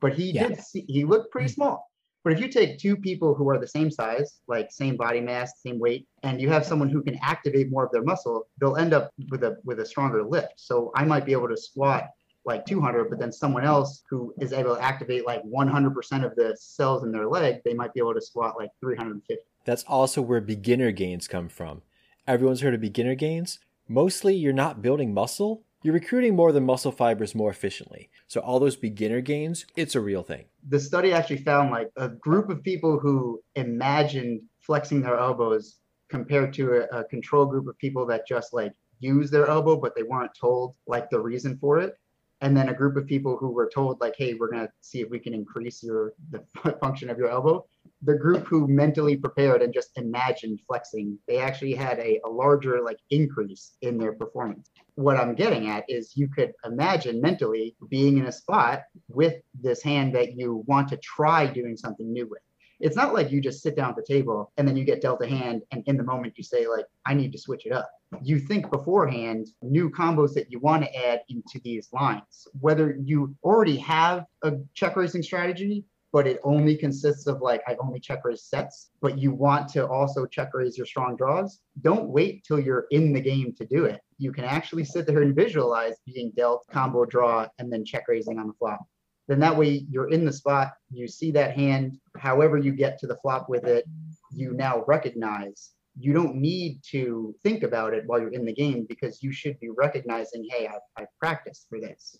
but 0.00 0.14
he 0.14 0.32
yeah. 0.32 0.48
did 0.48 0.60
see, 0.60 0.86
he 0.88 1.04
looked 1.04 1.30
pretty 1.30 1.48
small. 1.48 1.86
But 2.24 2.32
if 2.32 2.40
you 2.40 2.48
take 2.48 2.78
two 2.78 2.96
people 2.96 3.34
who 3.34 3.48
are 3.50 3.58
the 3.58 3.68
same 3.68 3.90
size, 3.90 4.40
like 4.48 4.72
same 4.72 4.96
body 4.96 5.20
mass, 5.20 5.60
same 5.60 5.78
weight, 5.78 6.08
and 6.22 6.40
you 6.40 6.48
have 6.48 6.64
someone 6.64 6.88
who 6.88 7.02
can 7.02 7.18
activate 7.22 7.70
more 7.70 7.84
of 7.84 7.92
their 7.92 8.02
muscle, 8.02 8.48
they'll 8.58 8.76
end 8.76 8.94
up 8.94 9.10
with 9.30 9.44
a 9.44 9.58
with 9.64 9.78
a 9.80 9.86
stronger 9.86 10.24
lift. 10.24 10.54
So 10.56 10.90
I 10.96 11.04
might 11.04 11.26
be 11.26 11.32
able 11.32 11.48
to 11.48 11.56
squat 11.56 12.08
like 12.46 12.64
200, 12.64 13.10
but 13.10 13.18
then 13.18 13.32
someone 13.32 13.64
else 13.64 14.04
who 14.08 14.32
is 14.40 14.52
able 14.52 14.76
to 14.76 14.82
activate 14.82 15.26
like 15.26 15.42
100% 15.44 16.24
of 16.24 16.34
the 16.36 16.56
cells 16.58 17.02
in 17.02 17.10
their 17.10 17.26
leg, 17.26 17.60
they 17.64 17.74
might 17.74 17.92
be 17.92 18.00
able 18.00 18.14
to 18.14 18.20
squat 18.20 18.54
like 18.56 18.70
350. 18.80 19.42
That's 19.64 19.82
also 19.84 20.22
where 20.22 20.40
beginner 20.40 20.92
gains 20.92 21.26
come 21.26 21.48
from. 21.48 21.82
Everyone's 22.26 22.60
heard 22.60 22.74
of 22.74 22.80
beginner 22.80 23.16
gains. 23.16 23.58
Mostly 23.88 24.34
you're 24.34 24.52
not 24.52 24.80
building 24.80 25.12
muscle, 25.12 25.64
you're 25.82 25.94
recruiting 25.94 26.34
more 26.34 26.52
than 26.52 26.64
muscle 26.64 26.92
fibers 26.92 27.34
more 27.34 27.50
efficiently. 27.50 28.10
So 28.28 28.40
all 28.40 28.58
those 28.60 28.76
beginner 28.76 29.20
gains, 29.20 29.66
it's 29.76 29.94
a 29.94 30.00
real 30.00 30.22
thing. 30.22 30.44
The 30.68 30.80
study 30.80 31.12
actually 31.12 31.38
found 31.38 31.70
like 31.70 31.90
a 31.96 32.08
group 32.08 32.48
of 32.48 32.62
people 32.62 32.98
who 32.98 33.42
imagined 33.56 34.42
flexing 34.60 35.02
their 35.02 35.18
elbows 35.18 35.76
compared 36.08 36.52
to 36.54 36.86
a, 36.92 37.00
a 37.00 37.04
control 37.04 37.46
group 37.46 37.66
of 37.68 37.76
people 37.78 38.06
that 38.06 38.26
just 38.26 38.52
like 38.52 38.72
use 39.00 39.30
their 39.30 39.48
elbow, 39.48 39.76
but 39.76 39.94
they 39.96 40.04
weren't 40.04 40.32
told 40.40 40.74
like 40.86 41.10
the 41.10 41.20
reason 41.20 41.58
for 41.58 41.78
it 41.78 41.94
and 42.40 42.56
then 42.56 42.68
a 42.68 42.74
group 42.74 42.96
of 42.96 43.06
people 43.06 43.36
who 43.36 43.50
were 43.50 43.70
told 43.72 44.00
like 44.00 44.14
hey 44.18 44.34
we're 44.34 44.50
going 44.50 44.66
to 44.66 44.72
see 44.80 45.00
if 45.00 45.10
we 45.10 45.18
can 45.18 45.34
increase 45.34 45.82
your 45.82 46.12
the 46.30 46.42
function 46.80 47.10
of 47.10 47.18
your 47.18 47.30
elbow. 47.30 47.64
The 48.02 48.16
group 48.16 48.46
who 48.46 48.68
mentally 48.68 49.16
prepared 49.16 49.62
and 49.62 49.72
just 49.72 49.96
imagined 49.96 50.60
flexing 50.66 51.18
they 51.26 51.38
actually 51.38 51.74
had 51.74 51.98
a, 51.98 52.20
a 52.24 52.28
larger 52.28 52.82
like 52.82 52.98
increase 53.10 53.76
in 53.82 53.98
their 53.98 54.12
performance. 54.12 54.70
What 54.94 55.16
i'm 55.16 55.34
getting 55.34 55.68
at 55.68 55.84
is 55.88 56.16
you 56.16 56.28
could 56.28 56.52
imagine 56.64 57.20
mentally 57.20 57.76
being 57.88 58.18
in 58.18 58.26
a 58.26 58.32
spot 58.32 58.82
with 59.08 59.34
this 59.60 59.82
hand 59.82 60.14
that 60.14 60.34
you 60.34 60.64
want 60.66 60.88
to 60.88 60.96
try 60.98 61.46
doing 61.46 61.76
something 61.76 62.12
new 62.12 62.28
with 62.28 62.40
it's 62.80 62.96
not 62.96 63.14
like 63.14 63.30
you 63.30 63.40
just 63.40 63.62
sit 63.62 63.76
down 63.76 63.90
at 63.90 63.96
the 63.96 64.02
table 64.02 64.52
and 64.56 64.66
then 64.66 64.76
you 64.76 64.84
get 64.84 65.00
dealt 65.00 65.22
a 65.22 65.26
hand 65.26 65.62
and 65.70 65.82
in 65.86 65.96
the 65.96 66.02
moment 66.02 66.34
you 66.36 66.44
say 66.44 66.66
like 66.66 66.86
i 67.06 67.14
need 67.14 67.32
to 67.32 67.38
switch 67.38 67.66
it 67.66 67.72
up. 67.72 67.90
You 68.22 68.38
think 68.38 68.70
beforehand 68.70 69.48
new 69.62 69.90
combos 69.90 70.32
that 70.34 70.50
you 70.50 70.60
want 70.60 70.84
to 70.84 71.06
add 71.06 71.22
into 71.28 71.60
these 71.64 71.88
lines. 71.92 72.46
Whether 72.60 72.96
you 73.02 73.34
already 73.42 73.76
have 73.78 74.26
a 74.42 74.52
check 74.74 74.96
raising 74.96 75.22
strategy 75.22 75.84
but 76.12 76.26
it 76.26 76.40
only 76.44 76.74
consists 76.74 77.26
of 77.26 77.42
like 77.42 77.60
I 77.66 77.76
only 77.78 78.00
check 78.00 78.24
raise 78.24 78.42
sets, 78.42 78.90
but 79.02 79.18
you 79.18 79.32
want 79.32 79.68
to 79.74 79.86
also 79.86 80.24
check 80.24 80.54
raise 80.54 80.78
your 80.78 80.86
strong 80.86 81.14
draws, 81.14 81.60
don't 81.82 82.08
wait 82.08 82.42
till 82.42 82.58
you're 82.58 82.86
in 82.90 83.12
the 83.12 83.20
game 83.20 83.52
to 83.58 83.66
do 83.66 83.84
it. 83.84 84.00
You 84.16 84.32
can 84.32 84.44
actually 84.44 84.84
sit 84.84 85.06
there 85.06 85.20
and 85.20 85.36
visualize 85.36 85.96
being 86.06 86.32
dealt 86.34 86.66
combo 86.70 87.04
draw 87.04 87.48
and 87.58 87.70
then 87.70 87.84
check 87.84 88.04
raising 88.08 88.38
on 88.38 88.46
the 88.46 88.54
flop 88.54 88.80
then 89.28 89.40
that 89.40 89.56
way 89.56 89.84
you're 89.90 90.10
in 90.10 90.24
the 90.24 90.32
spot, 90.32 90.72
you 90.90 91.08
see 91.08 91.30
that 91.32 91.56
hand, 91.56 91.98
however 92.16 92.56
you 92.56 92.72
get 92.72 92.98
to 93.00 93.06
the 93.06 93.16
flop 93.16 93.48
with 93.48 93.64
it, 93.64 93.84
you 94.32 94.52
now 94.52 94.84
recognize. 94.86 95.72
You 95.98 96.12
don't 96.12 96.36
need 96.36 96.80
to 96.90 97.34
think 97.42 97.62
about 97.62 97.94
it 97.94 98.04
while 98.06 98.20
you're 98.20 98.32
in 98.32 98.44
the 98.44 98.52
game 98.52 98.86
because 98.88 99.22
you 99.22 99.32
should 99.32 99.58
be 99.60 99.70
recognizing, 99.70 100.46
hey, 100.50 100.66
I've, 100.66 100.82
I've 100.96 101.18
practiced 101.18 101.66
for 101.68 101.80
this. 101.80 102.16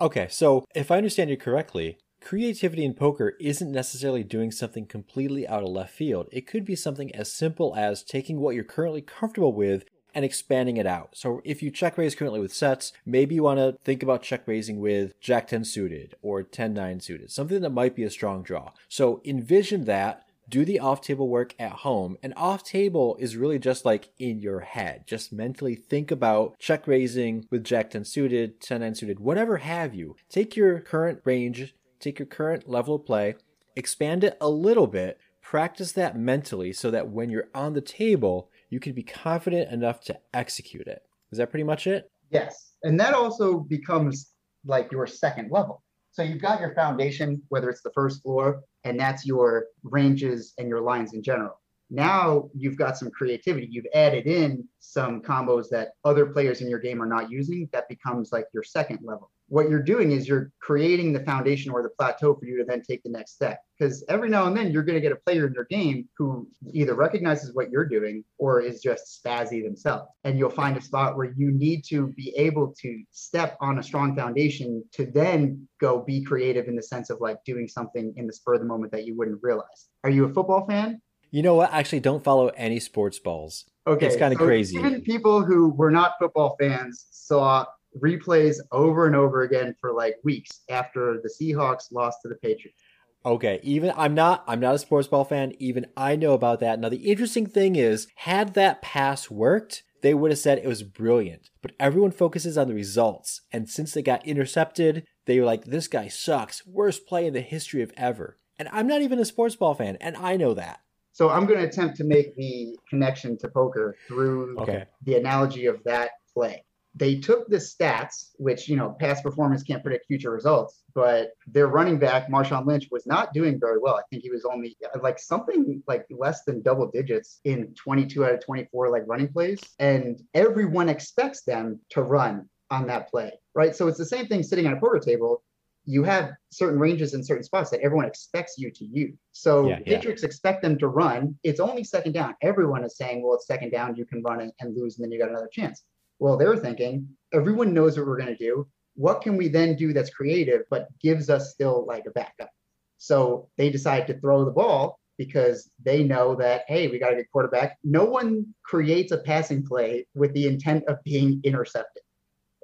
Okay, 0.00 0.26
so 0.28 0.66
if 0.74 0.90
I 0.90 0.98
understand 0.98 1.30
you 1.30 1.36
correctly, 1.36 1.98
creativity 2.20 2.84
in 2.84 2.94
poker 2.94 3.34
isn't 3.40 3.72
necessarily 3.72 4.24
doing 4.24 4.50
something 4.50 4.86
completely 4.86 5.46
out 5.48 5.62
of 5.62 5.70
left 5.70 5.94
field. 5.94 6.28
It 6.32 6.46
could 6.46 6.64
be 6.64 6.76
something 6.76 7.14
as 7.14 7.32
simple 7.32 7.74
as 7.76 8.02
taking 8.02 8.40
what 8.40 8.54
you're 8.54 8.64
currently 8.64 9.02
comfortable 9.02 9.54
with 9.54 9.84
and 10.14 10.24
expanding 10.24 10.76
it 10.76 10.86
out. 10.86 11.10
So 11.12 11.40
if 11.44 11.62
you 11.62 11.70
check 11.70 11.98
raise 11.98 12.14
currently 12.14 12.40
with 12.40 12.54
sets, 12.54 12.92
maybe 13.04 13.34
you 13.34 13.42
want 13.42 13.58
to 13.58 13.76
think 13.84 14.02
about 14.02 14.22
check 14.22 14.42
raising 14.46 14.80
with 14.80 15.18
Jack 15.20 15.48
10 15.48 15.64
suited 15.64 16.14
or 16.22 16.42
10 16.42 16.72
9 16.72 17.00
suited, 17.00 17.30
something 17.30 17.60
that 17.60 17.70
might 17.70 17.94
be 17.94 18.04
a 18.04 18.10
strong 18.10 18.42
draw. 18.42 18.72
So 18.88 19.20
envision 19.24 19.84
that. 19.84 20.20
Do 20.46 20.66
the 20.66 20.78
off 20.78 21.00
table 21.00 21.30
work 21.30 21.54
at 21.58 21.72
home. 21.72 22.18
And 22.22 22.34
off 22.36 22.62
table 22.62 23.16
is 23.18 23.34
really 23.34 23.58
just 23.58 23.86
like 23.86 24.10
in 24.18 24.40
your 24.40 24.60
head. 24.60 25.04
Just 25.06 25.32
mentally 25.32 25.74
think 25.74 26.10
about 26.10 26.58
check 26.58 26.86
raising 26.86 27.46
with 27.50 27.64
Jack 27.64 27.88
10 27.88 28.04
suited, 28.04 28.60
10 28.60 28.82
9 28.82 28.94
suited, 28.94 29.20
whatever 29.20 29.56
have 29.56 29.94
you. 29.94 30.16
Take 30.28 30.54
your 30.54 30.80
current 30.80 31.22
range, 31.24 31.74
take 31.98 32.18
your 32.18 32.26
current 32.26 32.68
level 32.68 32.96
of 32.96 33.06
play, 33.06 33.36
expand 33.74 34.22
it 34.22 34.36
a 34.38 34.50
little 34.50 34.86
bit, 34.86 35.18
practice 35.40 35.92
that 35.92 36.16
mentally 36.16 36.72
so 36.72 36.90
that 36.90 37.08
when 37.08 37.30
you're 37.30 37.48
on 37.54 37.74
the 37.74 37.80
table, 37.80 38.50
you 38.70 38.80
can 38.80 38.92
be 38.92 39.02
confident 39.02 39.70
enough 39.70 40.00
to 40.02 40.18
execute 40.32 40.86
it. 40.86 41.02
Is 41.30 41.38
that 41.38 41.50
pretty 41.50 41.64
much 41.64 41.86
it? 41.86 42.10
Yes. 42.30 42.74
And 42.82 42.98
that 43.00 43.14
also 43.14 43.58
becomes 43.58 44.32
like 44.64 44.90
your 44.92 45.06
second 45.06 45.50
level. 45.50 45.82
So 46.12 46.22
you've 46.22 46.42
got 46.42 46.60
your 46.60 46.74
foundation, 46.74 47.42
whether 47.48 47.68
it's 47.68 47.82
the 47.82 47.92
first 47.92 48.22
floor, 48.22 48.62
and 48.84 48.98
that's 48.98 49.26
your 49.26 49.66
ranges 49.82 50.54
and 50.58 50.68
your 50.68 50.80
lines 50.80 51.12
in 51.12 51.22
general. 51.22 51.60
Now 51.90 52.48
you've 52.54 52.76
got 52.76 52.96
some 52.96 53.10
creativity. 53.10 53.68
You've 53.70 53.86
added 53.94 54.26
in 54.26 54.66
some 54.80 55.22
combos 55.22 55.68
that 55.70 55.90
other 56.04 56.26
players 56.26 56.60
in 56.60 56.68
your 56.68 56.78
game 56.78 57.02
are 57.02 57.06
not 57.06 57.30
using. 57.30 57.68
That 57.72 57.88
becomes 57.88 58.32
like 58.32 58.46
your 58.54 58.62
second 58.62 59.00
level 59.02 59.30
what 59.48 59.68
you're 59.68 59.82
doing 59.82 60.12
is 60.12 60.26
you're 60.26 60.50
creating 60.60 61.12
the 61.12 61.20
foundation 61.20 61.70
or 61.70 61.82
the 61.82 61.90
plateau 61.90 62.34
for 62.34 62.44
you 62.46 62.56
to 62.58 62.64
then 62.64 62.82
take 62.82 63.02
the 63.02 63.10
next 63.10 63.32
step. 63.32 63.60
Because 63.78 64.04
every 64.08 64.28
now 64.28 64.46
and 64.46 64.56
then 64.56 64.70
you're 64.70 64.82
going 64.82 64.94
to 64.94 65.00
get 65.00 65.12
a 65.12 65.16
player 65.16 65.46
in 65.46 65.52
your 65.52 65.66
game 65.66 66.08
who 66.16 66.48
either 66.72 66.94
recognizes 66.94 67.54
what 67.54 67.70
you're 67.70 67.86
doing 67.86 68.24
or 68.38 68.60
is 68.60 68.80
just 68.80 69.22
spazzy 69.22 69.62
themselves. 69.62 70.06
And 70.22 70.38
you'll 70.38 70.50
find 70.50 70.76
a 70.76 70.80
spot 70.80 71.16
where 71.16 71.32
you 71.36 71.52
need 71.52 71.84
to 71.86 72.08
be 72.08 72.34
able 72.36 72.74
to 72.80 73.02
step 73.10 73.56
on 73.60 73.78
a 73.78 73.82
strong 73.82 74.16
foundation 74.16 74.84
to 74.92 75.06
then 75.06 75.68
go 75.80 76.00
be 76.00 76.22
creative 76.22 76.68
in 76.68 76.76
the 76.76 76.82
sense 76.82 77.10
of 77.10 77.20
like 77.20 77.38
doing 77.44 77.68
something 77.68 78.14
in 78.16 78.26
the 78.26 78.32
spur 78.32 78.54
of 78.54 78.60
the 78.60 78.66
moment 78.66 78.92
that 78.92 79.04
you 79.04 79.16
wouldn't 79.16 79.40
realize. 79.42 79.88
Are 80.04 80.10
you 80.10 80.24
a 80.24 80.32
football 80.32 80.66
fan? 80.66 81.00
You 81.30 81.42
know 81.42 81.56
what? 81.56 81.72
Actually, 81.72 82.00
don't 82.00 82.22
follow 82.22 82.48
any 82.48 82.78
sports 82.78 83.18
balls. 83.18 83.64
Okay, 83.86 84.06
it's 84.06 84.16
kind 84.16 84.32
of 84.32 84.38
so 84.38 84.46
crazy. 84.46 84.78
Even 84.78 85.02
people 85.02 85.44
who 85.44 85.68
were 85.68 85.90
not 85.90 86.12
football 86.20 86.56
fans 86.60 87.06
saw 87.10 87.66
replays 88.02 88.56
over 88.72 89.06
and 89.06 89.16
over 89.16 89.42
again 89.42 89.74
for 89.80 89.92
like 89.92 90.16
weeks 90.24 90.60
after 90.68 91.20
the 91.22 91.28
Seahawks 91.28 91.92
lost 91.92 92.18
to 92.22 92.28
the 92.28 92.36
Patriots. 92.36 92.80
Okay, 93.26 93.58
even 93.62 93.92
I'm 93.96 94.14
not 94.14 94.44
I'm 94.46 94.60
not 94.60 94.74
a 94.74 94.78
sports 94.78 95.08
ball 95.08 95.24
fan. 95.24 95.54
Even 95.58 95.86
I 95.96 96.14
know 96.14 96.34
about 96.34 96.60
that. 96.60 96.78
Now 96.78 96.90
the 96.90 97.10
interesting 97.10 97.46
thing 97.46 97.76
is, 97.76 98.06
had 98.16 98.54
that 98.54 98.82
pass 98.82 99.30
worked, 99.30 99.82
they 100.02 100.12
would 100.12 100.30
have 100.30 100.38
said 100.38 100.58
it 100.58 100.68
was 100.68 100.82
brilliant. 100.82 101.48
But 101.62 101.72
everyone 101.80 102.10
focuses 102.10 102.58
on 102.58 102.68
the 102.68 102.74
results, 102.74 103.40
and 103.50 103.68
since 103.68 103.92
they 103.92 104.02
got 104.02 104.26
intercepted, 104.26 105.06
they 105.24 105.40
were 105.40 105.46
like, 105.46 105.64
"This 105.64 105.88
guy 105.88 106.08
sucks. 106.08 106.66
Worst 106.66 107.06
play 107.06 107.26
in 107.26 107.32
the 107.32 107.40
history 107.40 107.82
of 107.82 107.92
ever." 107.96 108.38
And 108.58 108.68
I'm 108.70 108.86
not 108.86 109.00
even 109.00 109.18
a 109.18 109.24
sports 109.24 109.56
ball 109.56 109.74
fan, 109.74 109.96
and 110.00 110.16
I 110.16 110.36
know 110.36 110.52
that. 110.54 110.80
So 111.12 111.30
I'm 111.30 111.46
going 111.46 111.60
to 111.60 111.66
attempt 111.66 111.96
to 111.98 112.04
make 112.04 112.34
the 112.36 112.76
connection 112.90 113.38
to 113.38 113.48
poker 113.48 113.96
through 114.06 114.58
okay. 114.58 114.84
the 115.04 115.14
analogy 115.14 115.66
of 115.66 115.82
that 115.84 116.10
play 116.32 116.64
they 116.96 117.16
took 117.16 117.48
the 117.48 117.56
stats, 117.56 118.30
which, 118.36 118.68
you 118.68 118.76
know, 118.76 118.96
past 119.00 119.22
performance 119.22 119.62
can't 119.62 119.82
predict 119.82 120.06
future 120.06 120.30
results, 120.30 120.82
but 120.94 121.32
their 121.46 121.66
running 121.66 121.98
back, 121.98 122.28
Marshawn 122.28 122.66
Lynch, 122.66 122.88
was 122.90 123.04
not 123.04 123.32
doing 123.32 123.58
very 123.58 123.78
well. 123.78 123.96
I 123.96 124.02
think 124.10 124.22
he 124.22 124.30
was 124.30 124.44
only 124.44 124.76
uh, 124.84 124.98
like 125.02 125.18
something 125.18 125.82
like 125.88 126.06
less 126.10 126.44
than 126.44 126.62
double 126.62 126.88
digits 126.90 127.40
in 127.44 127.74
22 127.74 128.24
out 128.24 128.34
of 128.34 128.44
24 128.44 128.90
like 128.90 129.02
running 129.06 129.28
plays. 129.28 129.60
And 129.80 130.22
everyone 130.34 130.88
expects 130.88 131.42
them 131.42 131.80
to 131.90 132.02
run 132.02 132.48
on 132.70 132.86
that 132.86 133.10
play, 133.10 133.32
right? 133.54 133.74
So 133.74 133.88
it's 133.88 133.98
the 133.98 134.06
same 134.06 134.26
thing 134.26 134.42
sitting 134.42 134.66
at 134.66 134.72
a 134.72 134.80
poker 134.80 135.00
table. 135.00 135.42
You 135.86 136.04
have 136.04 136.30
certain 136.50 136.78
ranges 136.78 137.12
in 137.12 137.22
certain 137.24 137.44
spots 137.44 137.70
that 137.70 137.80
everyone 137.80 138.06
expects 138.06 138.54
you 138.56 138.70
to 138.70 138.84
use. 138.84 139.16
So 139.32 139.68
yeah, 139.68 139.80
Patriots 139.80 140.22
yeah. 140.22 140.28
expect 140.28 140.62
them 140.62 140.78
to 140.78 140.88
run. 140.88 141.36
It's 141.42 141.60
only 141.60 141.84
second 141.84 142.12
down. 142.12 142.36
Everyone 142.40 142.84
is 142.84 142.96
saying, 142.96 143.22
well, 143.22 143.34
it's 143.34 143.46
second 143.46 143.70
down. 143.70 143.96
You 143.96 144.06
can 144.06 144.22
run 144.22 144.40
and, 144.40 144.52
and 144.60 144.74
lose, 144.74 144.96
and 144.96 145.04
then 145.04 145.12
you 145.12 145.18
got 145.18 145.28
another 145.28 145.50
chance. 145.52 145.82
Well, 146.18 146.36
they're 146.36 146.56
thinking 146.56 147.08
everyone 147.32 147.74
knows 147.74 147.96
what 147.96 148.06
we're 148.06 148.18
going 148.18 148.36
to 148.36 148.36
do. 148.36 148.66
What 148.94 149.22
can 149.22 149.36
we 149.36 149.48
then 149.48 149.76
do 149.76 149.92
that's 149.92 150.10
creative 150.10 150.62
but 150.70 150.88
gives 151.00 151.28
us 151.28 151.52
still 151.52 151.84
like 151.86 152.06
a 152.06 152.10
backup? 152.12 152.50
So 152.98 153.48
they 153.58 153.70
decide 153.70 154.06
to 154.06 154.18
throw 154.20 154.44
the 154.44 154.52
ball 154.52 154.98
because 155.18 155.70
they 155.82 156.02
know 156.02 156.34
that 156.36 156.62
hey, 156.68 156.88
we 156.88 156.98
got 156.98 157.12
a 157.12 157.16
good 157.16 157.30
quarterback. 157.32 157.78
No 157.84 158.04
one 158.04 158.46
creates 158.64 159.12
a 159.12 159.18
passing 159.18 159.64
play 159.64 160.06
with 160.14 160.32
the 160.34 160.46
intent 160.46 160.84
of 160.86 161.02
being 161.04 161.40
intercepted, 161.44 162.02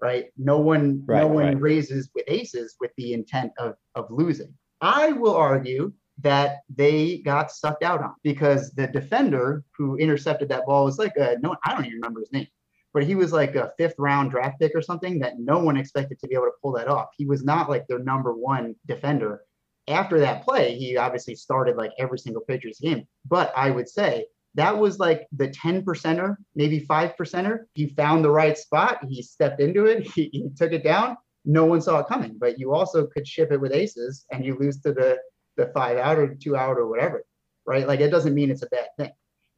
right? 0.03 0.27
No 0.37 0.59
one, 0.59 1.03
Right, 1.07 1.21
no 1.21 1.27
one 1.27 1.45
right. 1.47 1.61
raises 1.61 2.11
with 2.15 2.25
aces 2.29 2.77
with 2.81 2.93
the 2.97 3.13
intent 3.13 3.53
of 3.59 3.75
of 3.95 4.07
losing. 4.11 4.55
I 4.81 5.13
will 5.13 5.35
argue 5.35 5.93
that 6.23 6.61
they 6.75 7.19
got 7.19 7.51
sucked 7.51 7.83
out 7.83 8.03
on 8.03 8.15
because 8.23 8.71
the 8.73 8.87
defender 8.87 9.65
who 9.77 9.97
intercepted 9.97 10.49
that 10.49 10.67
ball 10.67 10.85
was 10.85 10.99
like 10.99 11.17
a 11.17 11.37
no, 11.43 11.57
I 11.65 11.75
don't 11.75 11.85
even 11.87 11.97
remember 11.97 12.21
his 12.21 12.33
name, 12.33 12.47
but 12.93 13.05
he 13.05 13.15
was 13.15 13.33
like 13.33 13.55
a 13.55 13.73
fifth 13.79 13.95
round 13.99 14.31
draft 14.31 14.61
pick 14.61 14.73
or 14.75 14.83
something 14.83 15.19
that 15.21 15.39
no 15.39 15.59
one 15.59 15.77
expected 15.77 16.19
to 16.21 16.29
be 16.29 16.35
able 16.35 16.47
to 16.47 16.53
pull 16.63 16.73
that 16.73 16.89
off. 16.89 17.09
He 17.17 17.27
was 17.27 17.45
not 17.45 17.71
like 17.71 17.87
their 17.87 17.99
number 17.99 18.35
one 18.35 18.75
defender. 18.87 19.43
After 19.89 20.21
that 20.21 20.45
play, 20.45 20.77
he 20.77 20.97
obviously 20.97 21.35
started 21.35 21.77
like 21.77 21.93
every 21.99 22.19
single 22.19 22.43
Patriots 22.43 22.81
game. 22.81 23.07
But 23.27 23.53
I 23.57 23.71
would 23.71 23.89
say 23.89 24.27
that 24.55 24.77
was 24.77 24.99
like 24.99 25.27
the 25.33 25.49
10 25.49 25.85
percenter, 25.85 26.37
maybe 26.55 26.81
five 26.81 27.15
percenter. 27.17 27.61
He 27.75 27.89
found 27.89 28.25
the 28.25 28.31
right 28.31 28.59
spot, 28.59 28.99
he 29.09 29.23
stepped 29.23 29.61
into 29.61 29.87
it, 29.87 30.07
he, 30.15 30.31
he 30.33 30.51
took 30.57 30.73
it 30.73 30.85
down. 30.85 31.17
No 31.45 31.65
one 31.65 31.81
saw 31.81 32.01
it 32.01 32.07
coming, 32.07 32.37
but 32.39 32.59
you 32.59 32.75
also 32.75 33.07
could 33.07 33.27
ship 33.27 33.51
it 33.51 33.61
with 33.61 33.73
aces 33.73 34.27
and 34.31 34.45
you 34.45 34.59
lose 34.59 34.81
to 34.83 34.93
the 34.93 35.19
the 35.57 35.71
five 35.75 35.97
out 35.97 36.19
or 36.19 36.35
two 36.35 36.57
out 36.57 36.77
or 36.77 36.89
whatever, 36.89 37.25
right? 37.67 37.87
Like 37.87 38.01
it 38.01 38.11
doesn't 38.11 38.35
mean 38.35 38.51
it's 38.51 38.63
a 38.63 38.69
bad 38.69 38.89
thing. 38.99 39.11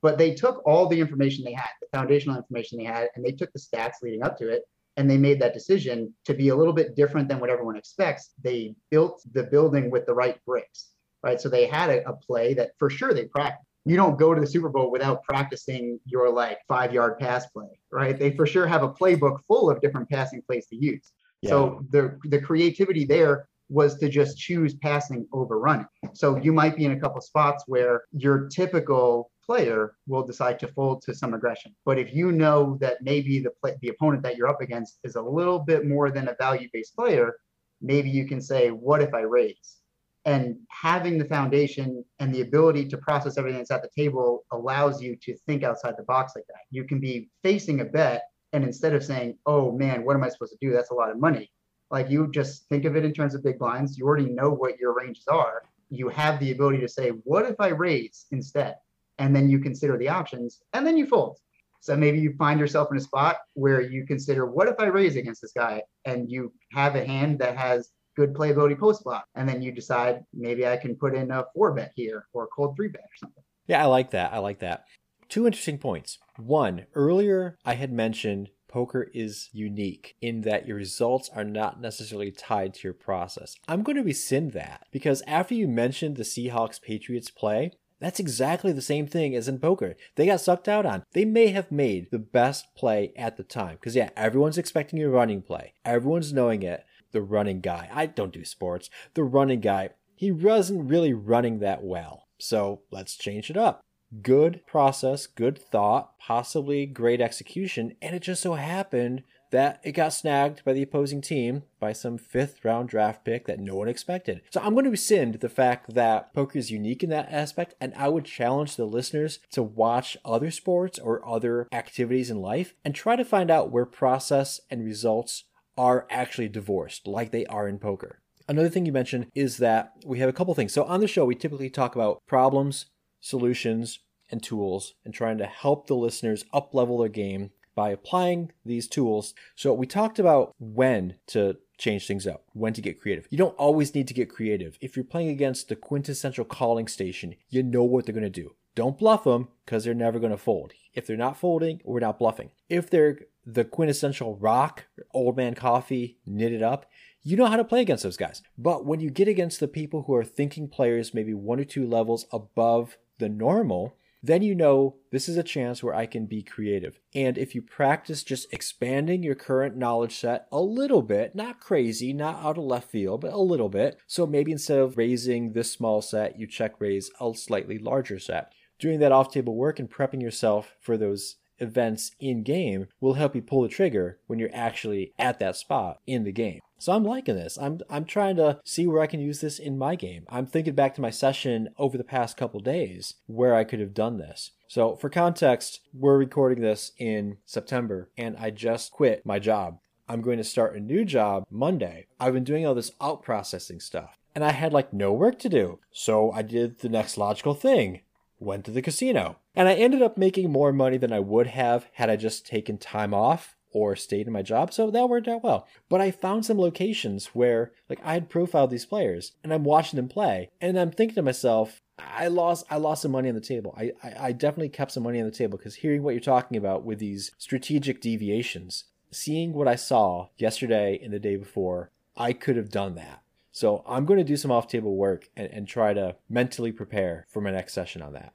But 0.03 0.19
they 0.19 0.35
took 0.35 0.67
all 0.67 0.89
the 0.89 1.01
information 1.01 1.45
they 1.45 1.53
had, 1.53 1.71
the 1.81 1.87
foundational 1.97 2.37
information 2.37 2.79
they 2.79 2.85
had, 2.85 3.09
and 3.15 3.25
they 3.25 3.33
took 3.33 3.53
the 3.53 3.59
stats 3.59 4.03
leading 4.03 4.23
up 4.23 4.37
to 4.39 4.49
it, 4.49 4.63
and 4.97 5.11
they 5.11 5.17
made 5.17 5.41
that 5.41 5.55
decision 5.55 6.13
to 6.25 6.35
be 6.35 6.49
a 6.49 6.57
little 6.57 6.73
bit 6.73 6.95
different 6.97 7.29
than 7.29 7.41
what 7.41 7.51
everyone 7.51 7.77
expects. 7.77 8.31
They 8.43 8.75
built 8.91 9.23
the 9.33 9.45
building 9.45 9.91
with 9.91 10.05
the 10.07 10.15
right 10.15 10.39
bricks, 10.45 10.89
right? 11.23 11.41
So 11.41 11.49
they 11.49 11.67
had 11.67 11.89
a, 11.89 12.09
a 12.09 12.13
play 12.15 12.53
that 12.55 12.73
for 12.79 12.91
sure 12.91 13.15
they 13.15 13.25
practiced. 13.25 13.65
You 13.85 13.97
don't 13.97 14.17
go 14.17 14.33
to 14.33 14.41
the 14.41 14.47
Super 14.47 14.69
Bowl 14.69 14.93
without 14.93 15.25
practicing 15.25 15.99
your 16.05 16.31
like 16.31 16.59
five 16.69 16.93
yard 16.93 17.19
pass 17.19 17.47
play, 17.47 17.81
right? 17.91 18.17
They 18.17 18.31
for 18.37 18.47
sure 18.47 18.67
have 18.67 18.85
a 18.85 18.89
playbook 18.89 19.41
full 19.49 19.71
of 19.71 19.81
different 19.81 20.09
passing 20.09 20.41
plays 20.43 20.67
to 20.69 20.77
use. 20.77 21.13
So 21.45 21.85
the 21.91 22.17
the 22.27 22.41
creativity 22.41 23.05
there 23.05 23.49
was 23.69 23.99
to 23.99 24.09
just 24.09 24.39
choose 24.39 24.75
passing 24.75 25.27
over 25.33 25.59
running. 25.59 25.89
So 26.13 26.37
you 26.37 26.53
might 26.53 26.77
be 26.77 26.85
in 26.85 26.93
a 26.93 27.01
couple 27.01 27.21
spots 27.21 27.65
where 27.67 28.03
your 28.13 28.47
typical 28.49 29.32
player 29.45 29.95
will 30.07 30.25
decide 30.25 30.59
to 30.61 30.69
fold 30.69 31.03
to 31.03 31.15
some 31.15 31.35
aggression. 31.35 31.75
But 31.85 31.99
if 31.99 32.15
you 32.15 32.33
know 32.33 32.79
that 32.81 33.03
maybe 33.03 33.41
the 33.41 33.51
play, 33.51 33.77
the 33.81 33.89
opponent 33.89 34.23
that 34.23 34.37
you're 34.37 34.49
up 34.49 34.61
against 34.61 34.99
is 35.05 35.17
a 35.17 35.23
little 35.23 35.59
bit 35.59 35.87
more 35.87 36.11
than 36.11 36.29
a 36.29 36.37
value-based 36.39 36.95
player, 36.95 37.37
maybe 37.81 38.09
you 38.11 38.27
can 38.27 38.41
say, 38.41 38.71
"What 38.71 39.03
if 39.03 39.13
I 39.15 39.23
raise?" 39.23 39.79
And 40.25 40.57
having 40.71 41.19
the 41.19 41.25
foundation 41.25 42.05
and 42.21 42.33
the 42.33 42.43
ability 42.43 42.89
to 42.89 42.99
process 42.99 43.37
everything 43.37 43.59
that's 43.59 43.73
at 43.73 43.83
the 43.83 43.91
table 43.97 44.45
allows 44.53 45.03
you 45.03 45.17
to 45.17 45.37
think 45.47 45.65
outside 45.65 45.97
the 45.97 46.05
box 46.05 46.35
like 46.37 46.47
that. 46.47 46.63
You 46.71 46.85
can 46.85 47.01
be 47.01 47.29
facing 47.43 47.81
a 47.81 47.85
bet, 47.85 48.23
and 48.53 48.63
instead 48.63 48.95
of 48.95 49.05
saying, 49.05 49.39
"Oh 49.47 49.73
man, 49.73 50.05
what 50.05 50.15
am 50.15 50.23
I 50.23 50.29
supposed 50.29 50.53
to 50.53 50.67
do? 50.67 50.73
That's 50.73 50.91
a 50.91 50.95
lot 50.95 51.11
of 51.11 51.19
money," 51.19 51.51
like 51.91 52.09
you 52.09 52.31
just 52.31 52.69
think 52.69 52.85
of 52.85 52.97
it 52.97 53.05
in 53.05 53.13
terms 53.13 53.35
of 53.35 53.43
big 53.43 53.59
blinds. 53.59 53.99
You 53.99 54.07
already 54.07 54.31
know 54.31 54.51
what 54.51 54.79
your 54.79 54.95
ranges 54.95 55.27
are. 55.27 55.65
You 55.91 56.09
have 56.09 56.39
the 56.39 56.53
ability 56.53 56.79
to 56.79 56.89
say, 56.89 57.11
"What 57.25 57.45
if 57.47 57.57
I 57.59 57.69
raise 57.69 58.27
instead?" 58.31 58.77
And 59.19 59.35
then 59.35 59.49
you 59.49 59.59
consider 59.59 59.97
the 59.99 60.09
options, 60.09 60.61
and 60.73 60.87
then 60.87 60.97
you 60.97 61.07
fold. 61.07 61.39
So 61.81 61.97
maybe 61.97 62.21
you 62.21 62.35
find 62.39 62.61
yourself 62.61 62.89
in 62.91 62.97
a 62.97 63.01
spot 63.01 63.39
where 63.55 63.81
you 63.81 64.07
consider, 64.07 64.47
"What 64.47 64.69
if 64.69 64.77
I 64.79 64.87
raise 64.87 65.17
against 65.17 65.43
this 65.43 65.53
guy?" 65.53 65.83
And 66.05 66.31
you 66.31 66.53
have 66.73 66.95
a 66.97 67.05
hand 67.05 67.39
that 67.41 67.57
has 67.57 67.91
good 68.17 68.35
playability 68.35 68.79
post 68.79 69.03
flop, 69.03 69.27
and 69.35 69.49
then 69.49 69.63
you 69.63 69.73
decide 69.73 70.25
maybe 70.33 70.67
I 70.67 70.77
can 70.77 70.95
put 70.97 71.15
in 71.15 71.31
a 71.31 71.45
four 71.55 71.73
bet 71.73 71.93
here 71.97 72.27
or 72.33 72.45
a 72.45 72.49
cold 72.49 72.77
three 72.77 72.89
bet 72.89 73.03
or 73.03 73.17
something. 73.17 73.43
Yeah, 73.67 73.83
I 73.83 73.87
like 73.87 74.11
that. 74.11 74.33
I 74.33 74.39
like 74.39 74.61
that. 74.61 74.85
Two 75.29 75.47
interesting 75.47 75.79
points. 75.79 76.19
One, 76.37 76.87
earlier 76.95 77.57
I 77.65 77.75
had 77.75 77.93
mentioned 77.93 78.51
poker 78.69 79.11
is 79.13 79.51
unique 79.53 80.17
in 80.21 80.43
that 80.43 80.67
your 80.67 80.77
results 80.77 81.29
are 81.35 81.45
not 81.45 81.81
necessarily 81.81 82.31
tied 82.31 82.75
to 82.75 82.81
your 82.85 82.95
process. 82.95 83.55
I'm 83.69 83.83
going 83.83 83.97
to 83.97 84.03
rescind 84.03 84.53
that 84.53 84.87
because 84.91 85.23
after 85.27 85.55
you 85.55 85.69
mentioned 85.69 86.17
the 86.17 86.23
Seahawks 86.23 86.81
Patriots 86.81 87.31
play, 87.31 87.73
that's 88.03 88.21
exactly 88.21 88.73
the 88.73 88.83
same 88.83 89.07
thing 89.07 89.35
as 89.35 89.49
in 89.49 89.59
poker. 89.59 89.97
They 90.17 90.27
got 90.27 90.41
sucked 90.41 90.69
out 90.69 90.87
on. 90.87 91.05
They 91.13 91.25
may 91.25 91.49
have 91.49 91.71
made 91.71 92.11
the 92.11 92.19
best 92.19 92.75
play 92.75 93.13
at 93.17 93.37
the 93.37 93.45
time. 93.45 93.77
Because, 93.77 93.97
yeah, 93.97 94.11
everyone's 94.17 94.59
expecting 94.59 95.03
a 95.03 95.09
running 95.09 95.43
play, 95.43 95.75
everyone's 95.85 96.33
knowing 96.33 96.63
it. 96.63 96.85
The 97.13 97.23
running 97.23 97.61
guy, 97.61 97.91
I 97.93 98.07
don't 98.07 98.33
do 98.33 98.45
sports. 98.45 98.89
The 99.13 99.23
running 99.23 99.61
guy, 99.61 99.91
he 100.17 100.33
wasn't 100.33 100.89
really 100.89 101.13
running 101.13 101.59
that 101.59 101.83
well. 101.83 102.25
So 102.39 102.83
let's 102.91 103.17
change 103.17 103.51
it 103.51 103.57
up. 103.57 103.83
Good 104.23 104.67
process, 104.67 105.27
good 105.27 105.59
thought, 105.59 106.19
possibly 106.19 106.87
great 106.87 107.21
execution, 107.21 107.97
and 108.03 108.15
it 108.15 108.23
just 108.23 108.43
so 108.43 108.55
happened 108.55 109.23
that 109.53 109.81
it 109.85 109.93
got 109.93 110.13
snagged 110.13 110.65
by 110.65 110.73
the 110.73 110.83
opposing 110.83 111.21
team 111.21 111.63
by 111.79 111.93
some 111.93 112.19
fifth 112.19 112.65
round 112.65 112.89
draft 112.89 113.25
pick 113.25 113.47
that 113.47 113.61
no 113.61 113.77
one 113.77 113.89
expected. 113.89 114.41
So 114.51 114.61
I'm 114.61 114.73
going 114.73 114.85
to 114.85 114.91
rescind 114.91 115.35
the 115.35 115.49
fact 115.49 115.95
that 115.95 116.35
poker 116.35 116.59
is 116.59 116.71
unique 116.71 117.03
in 117.05 117.11
that 117.11 117.31
aspect, 117.31 117.75
and 117.81 117.95
I 117.95 118.09
would 118.09 118.25
challenge 118.25 118.77
the 118.77 118.85
listeners 118.85 119.39
to 119.53 119.63
watch 119.63 120.17
other 120.25 120.51
sports 120.51 120.99
or 120.99 121.27
other 121.27 121.69
activities 121.73 122.31
in 122.31 122.41
life 122.41 122.75
and 122.85 122.95
try 122.95 123.15
to 123.15 123.25
find 123.25 123.51
out 123.51 123.71
where 123.71 123.87
process 123.87 124.61
and 124.71 124.85
results 124.85 125.45
are 125.77 126.07
actually 126.11 126.49
divorced, 126.49 127.07
like 127.07 127.31
they 127.31 127.47
are 127.47 127.69
in 127.69 127.79
poker. 127.79 128.21
Another 128.49 128.69
thing 128.69 128.87
you 128.87 128.93
mentioned 128.93 129.27
is 129.35 129.59
that 129.59 129.93
we 130.05 130.19
have 130.19 130.29
a 130.29 130.33
couple 130.33 130.55
things. 130.55 130.73
So 130.73 130.85
on 130.85 131.01
the 131.01 131.09
show, 131.09 131.25
we 131.25 131.35
typically 131.35 131.71
talk 131.71 131.95
about 131.95 132.21
problems, 132.27 132.87
solutions, 133.21 134.01
and 134.31 134.43
tools, 134.43 134.95
and 135.05 135.15
trying 135.15 135.39
to 135.39 135.47
help 135.47 135.87
the 135.87 135.95
listeners 135.95 136.45
up 136.53 136.75
level 136.75 136.99
their 136.99 137.09
game 137.09 137.51
by 137.75 137.91
applying 137.91 138.53
these 138.65 138.89
tools. 138.89 139.35
So 139.57 139.73
we 139.73 139.87
talked 139.87 140.19
about 140.19 140.55
when 140.59 141.17
to 141.29 141.57
change 141.79 142.07
things 142.07 142.27
up, 142.27 142.45
when 142.53 142.73
to 142.75 142.81
get 142.81 143.01
creative. 143.01 143.27
You 143.31 143.39
don't 143.39 143.57
always 143.57 143.95
need 143.95 144.09
to 144.09 144.15
get 144.15 144.31
creative. 144.31 144.79
If 144.81 144.97
you're 144.97 145.05
playing 145.05 145.31
against 145.31 145.69
the 145.69 145.77
quintessential 145.77 146.45
calling 146.45 146.87
station, 146.87 147.35
you 147.49 147.63
know 147.63 147.85
what 147.85 148.07
they're 148.07 148.15
going 148.15 148.23
to 148.23 148.31
do. 148.31 148.55
Don't 148.75 148.99
bluff 148.99 149.25
them 149.25 149.49
because 149.65 149.85
they're 149.85 149.95
never 149.95 150.19
going 150.19 150.31
to 150.31 150.39
fold. 150.39 150.73
If 150.95 151.07
they're 151.07 151.17
not 151.17 151.37
folding, 151.37 151.81
we're 151.85 152.01
not 152.01 152.19
bluffing. 152.19 152.51
If 152.69 152.89
they're 152.89 153.21
the 153.45 153.65
quintessential 153.65 154.37
rock, 154.37 154.87
old 155.13 155.37
man 155.37 155.55
coffee, 155.55 156.19
knitted 156.25 156.63
up, 156.63 156.87
you 157.23 157.37
know 157.37 157.47
how 157.47 157.57
to 157.57 157.65
play 157.65 157.81
against 157.81 158.03
those 158.03 158.17
guys. 158.17 158.43
But 158.57 158.85
when 158.85 159.01
you 159.01 159.11
get 159.11 159.29
against 159.29 159.61
the 159.61 159.69
people 159.69 160.03
who 160.03 160.15
are 160.15 160.25
thinking 160.25 160.69
players 160.69 161.15
maybe 161.15 161.35
one 161.35 161.61
or 161.61 161.65
two 161.65 161.87
levels 161.87 162.27
above 162.33 162.97
the 163.19 163.29
normal, 163.29 163.97
then 164.23 164.43
you 164.43 164.55
know 164.55 164.97
this 165.11 165.29
is 165.29 165.37
a 165.37 165.43
chance 165.43 165.83
where 165.83 165.95
I 165.95 166.07
can 166.07 166.27
be 166.27 166.43
creative. 166.43 166.99
And 167.15 167.37
if 167.37 167.55
you 167.55 167.63
practice 167.63 168.23
just 168.23 168.53
expanding 168.53 169.23
your 169.23 169.35
current 169.35 169.77
knowledge 169.77 170.17
set 170.17 170.47
a 170.53 170.61
little 170.61 171.03
bit, 171.03 171.35
not 171.35 171.61
crazy, 171.61 172.13
not 172.13 172.43
out 172.43 172.59
of 172.59 172.65
left 172.65 172.91
field, 172.91 173.23
but 173.23 173.33
a 173.33 173.39
little 173.39 173.69
bit. 173.69 173.99
So 174.07 174.27
maybe 174.27 174.53
instead 174.53 174.79
of 174.79 174.97
raising 174.97 175.53
this 175.53 175.73
small 175.73 176.01
set, 176.03 176.39
you 176.39 176.47
check 176.47 176.81
raise 176.81 177.11
a 177.21 177.35
slightly 177.35 177.79
larger 177.79 178.19
set. 178.19 178.53
Doing 178.79 179.01
that 179.01 179.13
off 179.13 179.33
table 179.33 179.57
work 179.57 179.79
and 179.79 179.91
prepping 179.91 180.23
yourself 180.23 180.77
for 180.81 180.97
those 180.97 181.37
events 181.59 182.11
in 182.19 182.43
game 182.43 182.89
will 183.01 183.15
help 183.15 183.35
you 183.35 183.43
pull 183.43 183.63
the 183.63 183.69
trigger 183.69 184.19
when 184.27 184.39
you're 184.39 184.51
actually 184.53 185.13
at 185.19 185.39
that 185.39 185.57
spot 185.57 185.99
in 186.07 186.25
the 186.25 186.33
game. 186.33 186.61
So 186.83 186.93
I'm 186.93 187.05
liking 187.05 187.37
this. 187.37 187.57
I'm 187.59 187.79
I'm 187.89 188.05
trying 188.05 188.35
to 188.39 188.59
see 188.65 188.89
where 188.89 189.03
I 189.03 189.07
can 189.07 189.21
use 189.21 189.41
this 189.41 189.61
in 189.61 189.79
my 189.79 189.95
game. 189.95 190.25
I'm 190.29 190.47
thinking 190.47 190.75
back 190.75 190.97
to 190.97 191.01
my 191.01 191.11
session 191.11 191.69
over 191.79 191.97
the 191.97 192.03
past 192.03 192.37
couple 192.37 192.59
days 192.59 193.15
where 193.27 193.55
I 193.55 193.63
could 193.63 193.79
have 193.79 193.95
done 193.95 194.19
this. 194.19 194.51
So 194.67 194.97
for 194.97 195.09
context, 195.09 195.79
we're 195.95 196.19
recording 196.19 196.61
this 196.61 196.91
in 196.99 197.37
September 197.47 198.11
and 198.19 198.37
I 198.37 198.51
just 198.51 198.91
quit 198.91 199.25
my 199.25 199.39
job. 199.39 199.79
I'm 200.09 200.23
going 200.23 200.39
to 200.39 200.45
start 200.45 200.75
a 200.75 200.81
new 200.81 201.05
job 201.05 201.45
Monday. 201.49 202.09
I've 202.19 202.35
been 202.35 202.43
doing 202.43 202.67
all 202.67 202.75
this 202.75 202.91
out 203.01 203.23
processing 203.23 203.79
stuff 203.79 204.19
and 204.35 204.43
I 204.43 204.51
had 204.51 204.73
like 204.73 204.93
no 204.93 205.13
work 205.13 205.39
to 205.39 205.49
do. 205.49 205.79
So 205.93 206.33
I 206.33 206.43
did 206.43 206.81
the 206.81 206.89
next 206.89 207.17
logical 207.17 207.55
thing 207.55 208.01
went 208.41 208.65
to 208.65 208.73
the 208.73 208.83
casino. 208.83 209.37
And 209.55 209.69
I 209.69 209.75
ended 209.75 210.03
up 210.03 210.19
making 210.19 210.51
more 210.51 210.73
money 210.73 210.99
than 210.99 211.13
I 211.13 211.21
would 211.21 211.47
have 211.47 211.87
had 211.93 212.11
I 212.11 212.17
just 212.17 212.45
taken 212.45 212.77
time 212.77 213.15
off 213.15 213.55
or 213.73 213.97
stayed 213.97 214.27
in 214.27 214.33
my 214.33 214.43
job. 214.43 214.73
So 214.73 214.91
that 214.91 215.09
worked 215.09 215.29
out 215.29 215.43
well. 215.43 215.67
But 215.89 216.01
I 216.01 216.11
found 216.11 216.45
some 216.45 216.59
locations 216.59 217.27
where 217.27 217.73
like 217.89 218.01
I 218.05 218.15
had 218.15 218.29
profiled 218.29 218.71
these 218.71 218.87
players 218.87 219.33
and 219.43 219.53
I'm 219.53 219.65
watching 219.65 219.97
them 219.97 220.09
play 220.09 220.51
and 220.61 220.79
I'm 220.79 220.91
thinking 220.91 221.17
to 221.17 221.23
myself, 221.23 221.83
I 221.99 222.29
lost 222.29 222.67
I 222.71 222.77
lost 222.77 223.03
some 223.03 223.13
money 223.13 223.29
on 223.29 223.35
the 223.35 223.41
table. 223.41 223.75
I, 223.77 223.93
I, 224.03 224.15
I 224.27 224.33
definitely 224.33 224.71
kept 224.71 224.93
some 224.93 225.03
money 225.03 225.21
on 225.21 225.27
the 225.27 225.33
table 225.33 225.59
because 225.59 225.77
hearing 225.77 226.03
what 226.03 226.15
you're 226.15 226.21
talking 226.21 226.57
about 226.57 226.85
with 226.85 226.99
these 226.99 227.33
strategic 227.39 228.01
deviations, 228.01 228.85
seeing 229.11 229.53
what 229.53 229.69
I 229.69 229.77
saw 229.77 230.29
yesterday 230.37 230.99
and 231.03 231.13
the 231.13 231.19
day 231.19 231.37
before, 231.37 231.91
I 232.17 232.33
could 232.33 232.57
have 232.57 232.71
done 232.71 232.95
that. 232.97 233.23
So 233.53 233.85
I'm 233.87 234.07
going 234.07 234.19
to 234.19 234.25
do 234.25 234.37
some 234.37 234.51
off 234.51 234.67
table 234.67 234.97
work 234.97 235.29
and, 235.37 235.49
and 235.53 235.69
try 235.69 235.93
to 235.93 236.17
mentally 236.29 236.73
prepare 236.73 237.27
for 237.29 237.43
my 237.43 237.51
next 237.51 237.75
session 237.75 238.01
on 238.01 238.15
that. 238.15 238.33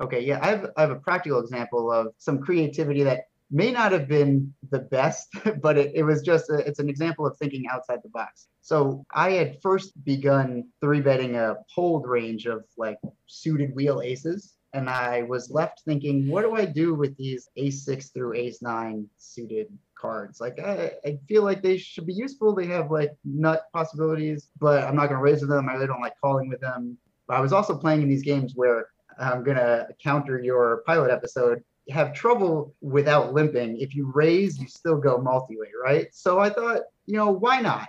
Okay, 0.00 0.20
yeah, 0.24 0.40
I 0.42 0.46
have, 0.48 0.66
I 0.76 0.80
have 0.80 0.90
a 0.90 0.96
practical 0.96 1.40
example 1.40 1.92
of 1.92 2.14
some 2.18 2.40
creativity 2.40 3.02
that 3.04 3.28
may 3.50 3.70
not 3.70 3.92
have 3.92 4.08
been 4.08 4.54
the 4.70 4.78
best, 4.78 5.28
but 5.62 5.76
it, 5.76 5.92
it 5.94 6.02
was 6.02 6.22
just 6.22 6.50
a, 6.50 6.58
it's 6.58 6.78
an 6.78 6.88
example 6.88 7.26
of 7.26 7.36
thinking 7.36 7.66
outside 7.70 8.00
the 8.02 8.08
box. 8.08 8.48
So 8.62 9.04
I 9.12 9.32
had 9.32 9.60
first 9.62 9.92
begun 10.04 10.68
three 10.80 11.00
betting 11.00 11.36
a 11.36 11.56
hold 11.74 12.06
range 12.06 12.46
of 12.46 12.64
like 12.76 12.98
suited 13.26 13.74
wheel 13.74 14.00
aces. 14.02 14.54
And 14.72 14.88
I 14.88 15.22
was 15.22 15.50
left 15.50 15.82
thinking, 15.84 16.28
what 16.28 16.42
do 16.42 16.54
I 16.54 16.64
do 16.64 16.94
with 16.94 17.16
these 17.16 17.48
ace 17.56 17.84
six 17.84 18.10
through 18.10 18.34
ace 18.34 18.62
nine 18.62 19.08
suited 19.18 19.66
cards? 19.98 20.40
Like, 20.40 20.60
I, 20.60 20.92
I 21.04 21.18
feel 21.28 21.42
like 21.42 21.60
they 21.60 21.76
should 21.76 22.06
be 22.06 22.14
useful. 22.14 22.54
They 22.54 22.66
have 22.66 22.92
like 22.92 23.10
nut 23.24 23.64
possibilities, 23.72 24.48
but 24.60 24.84
I'm 24.84 24.94
not 24.94 25.08
going 25.08 25.18
to 25.18 25.24
raise 25.24 25.40
with 25.40 25.50
them. 25.50 25.68
I 25.68 25.72
really 25.72 25.88
don't 25.88 26.00
like 26.00 26.14
calling 26.20 26.48
with 26.48 26.60
them. 26.60 26.96
But 27.26 27.38
I 27.38 27.40
was 27.40 27.52
also 27.52 27.76
playing 27.76 28.02
in 28.02 28.08
these 28.08 28.22
games 28.22 28.52
where 28.54 28.86
I'm 29.18 29.42
going 29.42 29.56
to 29.56 29.88
counter 30.00 30.40
your 30.40 30.82
pilot 30.86 31.10
episode 31.10 31.64
have 31.88 32.12
trouble 32.12 32.74
without 32.80 33.32
limping. 33.32 33.78
If 33.78 33.94
you 33.94 34.10
raise, 34.14 34.58
you 34.58 34.68
still 34.68 34.98
go 34.98 35.18
multi-way, 35.18 35.68
right? 35.82 36.08
So 36.12 36.38
I 36.38 36.50
thought, 36.50 36.82
you 37.06 37.16
know, 37.16 37.30
why 37.30 37.60
not? 37.60 37.88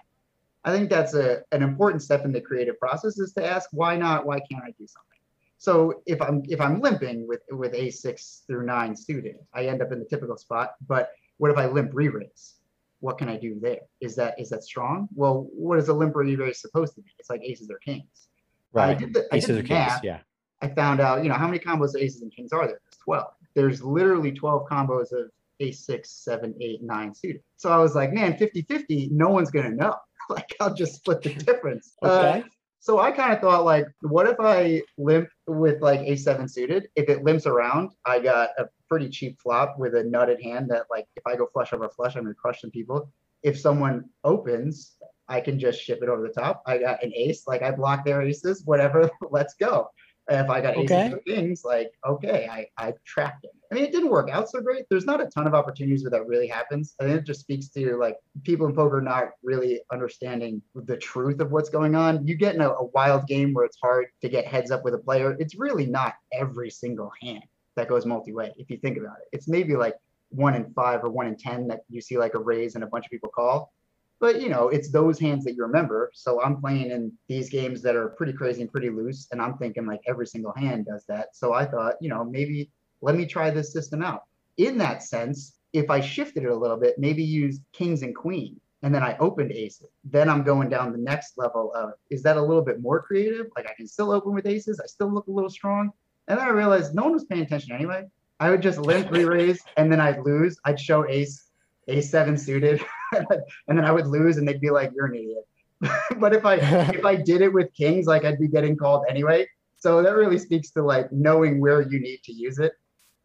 I 0.64 0.72
think 0.72 0.90
that's 0.90 1.14
a, 1.14 1.42
an 1.52 1.64
important 1.64 2.04
step 2.04 2.24
in 2.24 2.32
the 2.32 2.42
creative 2.42 2.80
process 2.80 3.18
is 3.18 3.34
to 3.34 3.46
ask 3.46 3.70
why 3.72 3.98
not? 3.98 4.26
Why 4.26 4.40
can't 4.40 4.64
I 4.64 4.72
do 4.78 4.88
something? 4.88 5.20
So 5.58 6.02
if 6.06 6.22
I'm 6.22 6.44
if 6.50 6.60
I'm 6.60 6.82
limping 6.82 7.28
with 7.28 7.42
with 7.52 7.74
a 7.76 7.92
six 7.92 8.44
through 8.48 8.66
nine 8.66 8.96
suited, 8.96 9.38
I 9.54 9.68
end 9.68 9.82
up 9.82 9.92
in 9.92 10.00
the 10.00 10.06
typical 10.06 10.38
spot. 10.38 10.74
But 10.88 11.12
what 11.38 11.52
if 11.52 11.58
I 11.58 11.68
limp 11.68 11.92
re-raise? 11.94 12.56
What 13.00 13.18
can 13.18 13.30
I 13.30 13.38
do 13.38 13.60
there? 13.60 13.82
Is 14.00 14.16
that 14.16 14.40
is 14.40 14.50
that 14.50 14.64
strong? 14.64 15.08
Well, 15.14 15.48
what 15.52 15.78
is 15.80 15.90
a 15.90 15.94
limp 15.94 16.16
re-raise 16.16 16.60
supposed 16.60 16.96
to 16.96 17.02
be? 17.02 17.12
It's 17.20 17.30
like 17.30 17.42
aces 17.44 17.70
or 17.70 17.78
kings. 17.78 18.28
Right. 18.74 18.90
I 18.90 18.94
did 18.94 19.14
the, 19.14 19.28
I 19.32 19.38
Aces 19.38 19.48
did 19.48 19.54
or 19.54 19.62
the 19.62 19.68
kings. 19.68 19.92
Yeah. 20.04 20.20
I 20.62 20.68
found 20.68 21.00
out, 21.00 21.24
you 21.24 21.30
know, 21.30 21.36
how 21.36 21.48
many 21.48 21.60
combos 21.60 21.96
of 21.96 22.02
aces 22.02 22.22
and 22.22 22.32
kings 22.34 22.54
are 22.54 22.66
there? 22.66 22.80
There's 22.84 22.98
12. 23.04 23.34
There's 23.56 23.84
literally 23.84 24.32
12 24.32 24.68
combos 24.70 25.12
of 25.12 25.30
ace 25.60 25.86
six, 25.86 26.12
seven, 26.24 26.56
eight, 26.62 26.82
nine 26.82 27.14
suited. 27.14 27.42
So 27.58 27.72
I 27.72 27.78
was 27.78 27.96
like, 27.96 28.12
man, 28.14 28.38
50 28.38 28.64
50, 28.64 29.10
no 29.12 29.30
one's 29.30 29.52
going 29.52 29.70
to 29.70 29.76
know. 29.76 29.96
like, 30.30 30.56
I'll 30.60 30.74
just 30.74 30.96
split 30.96 31.22
the 31.22 31.34
difference. 31.34 31.94
Uh, 32.04 32.08
Okay. 32.08 32.44
so 32.80 33.00
I 33.00 33.12
kind 33.12 33.32
of 33.34 33.40
thought, 33.42 33.64
like, 33.66 33.86
what 34.02 34.28
if 34.28 34.38
I 34.40 34.82
limp 34.98 35.30
with 35.48 35.82
like 35.82 36.00
ace 36.02 36.24
seven 36.24 36.48
suited? 36.48 36.88
If 36.96 37.10
it 37.10 37.24
limps 37.24 37.46
around, 37.46 37.92
I 38.06 38.20
got 38.20 38.50
a 38.58 38.66
pretty 38.90 39.10
cheap 39.10 39.40
flop 39.40 39.78
with 39.78 39.94
a 39.96 40.04
nutted 40.04 40.42
hand 40.42 40.70
that, 40.72 40.86
like, 40.90 41.06
if 41.16 41.24
I 41.28 41.36
go 41.36 41.48
flush 41.54 41.74
over 41.74 41.88
flush, 41.90 42.16
I'm 42.16 42.24
going 42.24 42.34
to 42.34 42.40
crush 42.40 42.62
some 42.62 42.72
people. 42.72 43.12
If 43.44 43.60
someone 43.60 44.06
opens, 44.24 44.96
I 45.28 45.42
can 45.42 45.60
just 45.60 45.80
ship 45.82 46.00
it 46.04 46.10
over 46.10 46.22
the 46.22 46.34
top. 46.42 46.62
I 46.66 46.78
got 46.78 47.04
an 47.04 47.12
ace, 47.16 47.48
like 47.48 47.62
I 47.62 47.72
block 47.72 48.04
their 48.06 48.22
aces, 48.22 48.64
whatever, 48.66 49.10
let's 49.32 49.54
go. 49.56 49.90
If 50.32 50.50
I 50.50 50.62
got 50.62 50.78
Okay. 50.78 51.12
or 51.12 51.20
kings, 51.20 51.64
like 51.66 51.92
okay, 52.08 52.48
I 52.50 52.68
I 52.78 52.94
tracked 53.06 53.44
it. 53.44 53.52
I 53.72 53.76
mean, 53.76 53.84
it 53.84 53.92
didn't 53.92 54.10
work 54.10 54.30
out 54.30 54.50
so 54.50 54.62
great. 54.62 54.86
There's 54.90 55.06
not 55.06 55.22
a 55.22 55.26
ton 55.26 55.46
of 55.46 55.54
opportunities 55.54 56.04
where 56.04 56.12
that 56.12 56.26
really 56.26 56.48
happens. 56.48 56.96
I 57.00 57.06
think 57.06 57.20
it 57.20 57.26
just 57.26 57.42
speaks 57.42 57.70
to 57.70 57.98
like 57.98 58.18
people 58.44 58.66
in 58.68 58.74
poker 58.74 59.02
not 59.02 59.32
really 59.44 59.82
understanding 59.92 60.62
the 60.76 60.98
truth 60.98 61.40
of 61.42 61.52
what's 61.52 61.70
going 61.70 61.96
on. 61.96 62.26
You 62.26 62.36
get 62.36 62.56
in 62.56 62.62
a, 62.62 62.70
a 62.70 62.86
wild 62.86 63.28
game 63.28 63.54
where 63.54 63.66
it's 63.66 63.78
hard 63.82 64.08
to 64.22 64.30
get 64.30 64.46
heads 64.46 64.72
up 64.72 64.84
with 64.84 64.94
a 64.94 65.00
player. 65.00 65.36
It's 65.40 65.56
really 65.56 65.86
not 65.86 66.16
every 66.32 66.70
single 66.70 67.12
hand 67.22 67.44
that 67.76 67.88
goes 67.90 68.06
multi-way. 68.06 68.54
If 68.58 68.70
you 68.70 68.78
think 68.78 68.98
about 68.98 69.18
it, 69.22 69.28
it's 69.34 69.48
maybe 69.48 69.76
like 69.76 69.96
one 70.30 70.56
in 70.56 70.72
five 70.74 71.04
or 71.04 71.10
one 71.10 71.28
in 71.28 71.36
ten 71.36 71.68
that 71.68 71.82
you 71.90 72.00
see 72.00 72.18
like 72.18 72.36
a 72.36 72.40
raise 72.40 72.76
and 72.76 72.84
a 72.84 72.88
bunch 72.88 73.06
of 73.06 73.12
people 73.12 73.30
call 73.30 73.74
but 74.22 74.40
you 74.40 74.48
know 74.48 74.70
it's 74.70 74.92
those 74.92 75.20
hands 75.20 75.44
that 75.44 75.56
you 75.56 75.64
remember. 75.64 76.12
So 76.14 76.42
i'm 76.42 76.62
playing 76.62 76.92
in 76.92 77.12
these 77.28 77.50
games 77.50 77.82
that 77.82 77.98
are 77.98 78.10
pretty 78.10 78.32
crazy 78.32 78.62
and 78.62 78.72
pretty 78.72 78.90
loose 78.90 79.28
and 79.32 79.42
i'm 79.42 79.58
thinking 79.58 79.86
like 79.86 80.00
every 80.08 80.28
single 80.28 80.54
hand 80.54 80.86
does 80.86 81.04
that. 81.10 81.36
So 81.36 81.54
i 81.54 81.66
thought 81.66 81.96
you 82.00 82.10
know 82.10 82.24
maybe 82.24 82.72
let 83.02 83.16
me 83.16 83.26
try 83.26 83.50
this 83.50 83.74
system 83.74 84.02
out. 84.02 84.24
In 84.56 84.78
that 84.78 85.04
sense 85.04 85.58
if 85.74 85.90
i 85.90 86.00
shifted 86.00 86.44
it 86.44 86.52
a 86.52 86.56
little 86.56 86.78
bit 86.78 86.98
maybe 86.98 87.24
use 87.24 87.60
kings 87.74 88.04
and 88.04 88.16
queen 88.16 88.60
and 88.84 88.94
then 88.96 89.04
i 89.04 89.18
opened 89.18 89.52
aces. 89.52 89.90
Then 90.06 90.30
i'm 90.30 90.44
going 90.44 90.70
down 90.70 90.92
the 90.92 91.00
next 91.00 91.38
level 91.38 91.74
of 91.74 91.94
is 92.10 92.24
that 92.24 92.38
a 92.38 92.42
little 92.42 92.64
bit 92.64 92.80
more 92.80 93.02
creative? 93.02 93.48
Like 93.58 93.68
i 93.68 93.74
can 93.74 93.88
still 93.88 94.12
open 94.12 94.34
with 94.34 94.46
aces 94.46 94.80
i 94.80 94.86
still 94.86 95.12
look 95.12 95.28
a 95.28 95.32
little 95.32 95.50
strong. 95.50 95.92
And 96.28 96.40
then 96.40 96.46
i 96.46 96.52
realized 96.52 96.94
no 96.94 97.04
one 97.04 97.14
was 97.14 97.26
paying 97.26 97.42
attention 97.42 97.74
anyway. 97.74 98.04
I 98.40 98.50
would 98.52 98.62
just 98.62 98.80
limp 98.80 99.12
re-raise 99.12 99.62
and 99.78 99.92
then 99.92 100.00
i'd 100.00 100.20
lose. 100.20 100.60
I'd 100.64 100.80
show 100.80 101.08
ace 101.10 101.48
ace 101.88 102.12
seven 102.12 102.38
suited 102.38 102.86
and 103.68 103.78
then 103.78 103.86
I 103.86 103.92
would 103.92 104.08
lose, 104.08 104.38
and 104.38 104.48
they'd 104.48 104.62
be 104.62 104.70
like, 104.70 104.92
"You're 104.96 105.08
an 105.08 105.16
idiot." 105.16 105.48
but 106.20 106.34
if 106.34 106.46
I 106.46 106.56
if 106.94 107.06
I 107.06 107.16
did 107.16 107.42
it 107.42 107.52
with 107.52 107.74
kings, 107.74 108.06
like 108.06 108.26
I'd 108.26 108.40
be 108.40 108.48
getting 108.48 108.76
called 108.76 109.06
anyway. 109.10 109.48
So 109.78 110.04
that 110.04 110.16
really 110.16 110.38
speaks 110.38 110.70
to 110.72 110.84
like 110.84 111.12
knowing 111.12 111.60
where 111.60 111.82
you 111.82 112.00
need 112.00 112.22
to 112.24 112.34
use 112.34 112.60
it. 112.60 112.74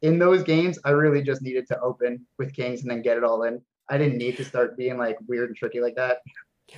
In 0.02 0.18
those 0.18 0.42
games, 0.42 0.78
I 0.84 0.90
really 0.90 1.22
just 1.22 1.42
needed 1.42 1.66
to 1.68 1.80
open 1.80 2.24
with 2.38 2.54
kings 2.54 2.82
and 2.82 2.90
then 2.90 3.02
get 3.02 3.16
it 3.16 3.24
all 3.24 3.42
in. 3.42 3.60
I 3.88 3.98
didn't 3.98 4.18
need 4.18 4.36
to 4.38 4.44
start 4.44 4.76
being 4.76 4.98
like 4.98 5.16
weird 5.28 5.48
and 5.48 5.56
tricky 5.56 5.80
like 5.80 5.96
that. 5.96 6.18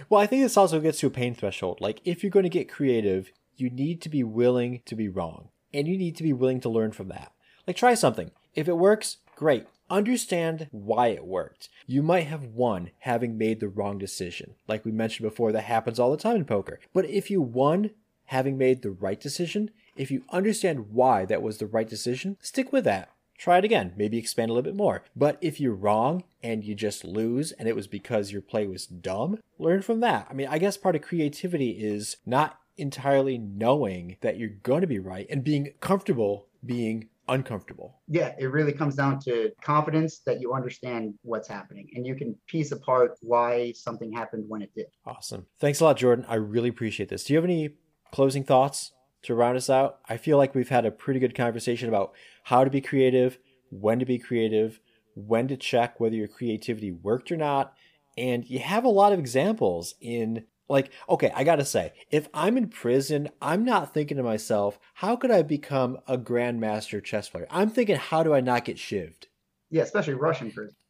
Well, 0.08 0.20
I 0.20 0.26
think 0.26 0.42
this 0.42 0.56
also 0.56 0.80
gets 0.80 1.00
to 1.00 1.06
a 1.06 1.10
pain 1.10 1.34
threshold. 1.34 1.80
Like, 1.80 2.00
if 2.04 2.22
you're 2.22 2.30
going 2.30 2.44
to 2.44 2.50
get 2.50 2.68
creative, 2.68 3.32
you 3.56 3.70
need 3.70 4.02
to 4.02 4.08
be 4.08 4.22
willing 4.22 4.82
to 4.84 4.94
be 4.94 5.08
wrong, 5.08 5.48
and 5.72 5.88
you 5.88 5.96
need 5.96 6.16
to 6.16 6.22
be 6.22 6.32
willing 6.32 6.60
to 6.60 6.68
learn 6.68 6.92
from 6.92 7.08
that. 7.08 7.32
Like, 7.66 7.76
try 7.76 7.94
something. 7.94 8.30
If 8.54 8.68
it 8.68 8.76
works, 8.76 9.18
great. 9.34 9.66
Understand 9.90 10.68
why 10.70 11.08
it 11.08 11.24
worked. 11.24 11.68
You 11.86 12.02
might 12.02 12.26
have 12.26 12.44
won 12.44 12.90
having 13.00 13.38
made 13.38 13.60
the 13.60 13.68
wrong 13.68 13.98
decision. 13.98 14.54
Like 14.66 14.84
we 14.84 14.92
mentioned 14.92 15.28
before, 15.28 15.52
that 15.52 15.62
happens 15.62 15.98
all 15.98 16.10
the 16.10 16.16
time 16.16 16.36
in 16.36 16.44
poker. 16.44 16.78
But 16.92 17.06
if 17.06 17.30
you 17.30 17.40
won 17.40 17.90
having 18.26 18.58
made 18.58 18.82
the 18.82 18.90
right 18.90 19.18
decision, 19.18 19.70
if 19.96 20.10
you 20.10 20.24
understand 20.30 20.90
why 20.92 21.24
that 21.24 21.42
was 21.42 21.58
the 21.58 21.66
right 21.66 21.88
decision, 21.88 22.36
stick 22.40 22.72
with 22.72 22.84
that. 22.84 23.10
Try 23.38 23.58
it 23.58 23.64
again, 23.64 23.94
maybe 23.96 24.18
expand 24.18 24.50
a 24.50 24.52
little 24.52 24.70
bit 24.70 24.76
more. 24.76 25.04
But 25.16 25.38
if 25.40 25.60
you're 25.60 25.72
wrong 25.72 26.24
and 26.42 26.64
you 26.64 26.74
just 26.74 27.04
lose 27.04 27.52
and 27.52 27.68
it 27.68 27.76
was 27.76 27.86
because 27.86 28.32
your 28.32 28.42
play 28.42 28.66
was 28.66 28.86
dumb, 28.86 29.38
learn 29.58 29.80
from 29.80 30.00
that. 30.00 30.26
I 30.28 30.34
mean, 30.34 30.48
I 30.48 30.58
guess 30.58 30.76
part 30.76 30.96
of 30.96 31.02
creativity 31.02 31.70
is 31.70 32.16
not 32.26 32.58
entirely 32.76 33.38
knowing 33.38 34.16
that 34.20 34.38
you're 34.38 34.48
going 34.48 34.80
to 34.80 34.86
be 34.86 34.98
right 34.98 35.26
and 35.30 35.44
being 35.44 35.72
comfortable 35.80 36.46
being 36.64 37.08
uncomfortable. 37.28 38.00
Yeah, 38.08 38.34
it 38.38 38.46
really 38.46 38.72
comes 38.72 38.94
down 38.94 39.20
to 39.20 39.50
confidence 39.62 40.20
that 40.26 40.40
you 40.40 40.54
understand 40.54 41.14
what's 41.22 41.48
happening 41.48 41.88
and 41.94 42.06
you 42.06 42.14
can 42.14 42.34
piece 42.46 42.72
apart 42.72 43.16
why 43.20 43.72
something 43.72 44.12
happened 44.12 44.44
when 44.48 44.62
it 44.62 44.70
did. 44.74 44.86
Awesome. 45.06 45.46
Thanks 45.60 45.80
a 45.80 45.84
lot, 45.84 45.96
Jordan. 45.96 46.24
I 46.28 46.36
really 46.36 46.68
appreciate 46.68 47.08
this. 47.08 47.24
Do 47.24 47.32
you 47.32 47.36
have 47.36 47.44
any 47.44 47.70
closing 48.12 48.44
thoughts 48.44 48.92
to 49.22 49.34
round 49.34 49.56
us 49.56 49.68
out? 49.68 49.98
I 50.08 50.16
feel 50.16 50.38
like 50.38 50.54
we've 50.54 50.68
had 50.68 50.86
a 50.86 50.90
pretty 50.90 51.20
good 51.20 51.34
conversation 51.34 51.88
about 51.88 52.12
how 52.44 52.64
to 52.64 52.70
be 52.70 52.80
creative, 52.80 53.38
when 53.70 53.98
to 53.98 54.06
be 54.06 54.18
creative, 54.18 54.80
when 55.14 55.48
to 55.48 55.56
check 55.56 56.00
whether 56.00 56.16
your 56.16 56.28
creativity 56.28 56.92
worked 56.92 57.30
or 57.30 57.36
not. 57.36 57.74
And 58.16 58.48
you 58.48 58.58
have 58.58 58.84
a 58.84 58.88
lot 58.88 59.12
of 59.12 59.18
examples 59.18 59.94
in 60.00 60.44
like, 60.68 60.90
okay, 61.08 61.32
I 61.34 61.44
gotta 61.44 61.64
say, 61.64 61.92
if 62.10 62.28
I'm 62.34 62.56
in 62.56 62.68
prison, 62.68 63.28
I'm 63.40 63.64
not 63.64 63.94
thinking 63.94 64.16
to 64.16 64.22
myself, 64.22 64.78
how 64.94 65.16
could 65.16 65.30
I 65.30 65.42
become 65.42 65.98
a 66.06 66.18
grandmaster 66.18 67.02
chess 67.02 67.28
player? 67.28 67.46
I'm 67.50 67.70
thinking, 67.70 67.96
how 67.96 68.22
do 68.22 68.34
I 68.34 68.40
not 68.40 68.64
get 68.64 68.76
shivved? 68.76 69.24
Yeah, 69.70 69.82
especially 69.82 70.14
Russian 70.14 70.50
prison. 70.50 70.74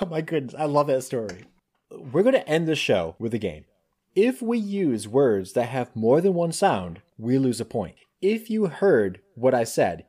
Oh 0.00 0.06
my 0.06 0.22
goodness, 0.22 0.54
I 0.56 0.64
love 0.64 0.86
that 0.86 1.02
story. 1.02 1.44
We're 1.90 2.22
to 2.22 2.48
end 2.48 2.66
the 2.66 2.74
show 2.74 3.14
with 3.18 3.34
a 3.34 3.38
game. 3.38 3.66
If 4.14 4.40
we 4.40 4.56
use 4.56 5.06
words 5.06 5.52
that 5.52 5.68
have 5.68 5.94
more 5.94 6.22
than 6.22 6.32
one 6.32 6.52
sound, 6.52 7.02
we 7.18 7.36
lose 7.36 7.60
a 7.60 7.66
point. 7.66 7.96
If 8.22 8.48
you 8.48 8.66
heard 8.66 9.20
what 9.34 9.52
I 9.52 9.64
said, 9.64 10.06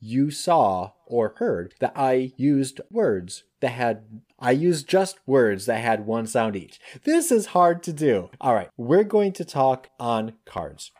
you 0.00 0.30
saw 0.30 0.92
or 1.06 1.34
heard 1.36 1.74
that 1.80 1.92
I 1.94 2.32
used 2.36 2.80
words 2.90 3.44
that 3.60 3.72
had 3.72 4.22
I 4.38 4.50
used 4.50 4.88
just 4.88 5.18
words 5.26 5.66
that 5.66 5.80
had 5.80 6.06
one 6.06 6.26
sound 6.26 6.56
each. 6.56 6.78
This 7.04 7.30
is 7.32 7.46
hard 7.46 7.82
to 7.84 7.92
do. 7.92 8.30
All 8.40 8.54
right, 8.54 8.68
we're 8.76 9.04
going 9.04 9.32
to 9.34 9.44
talk 9.44 9.88
on 9.98 10.34
cards. 10.44 10.92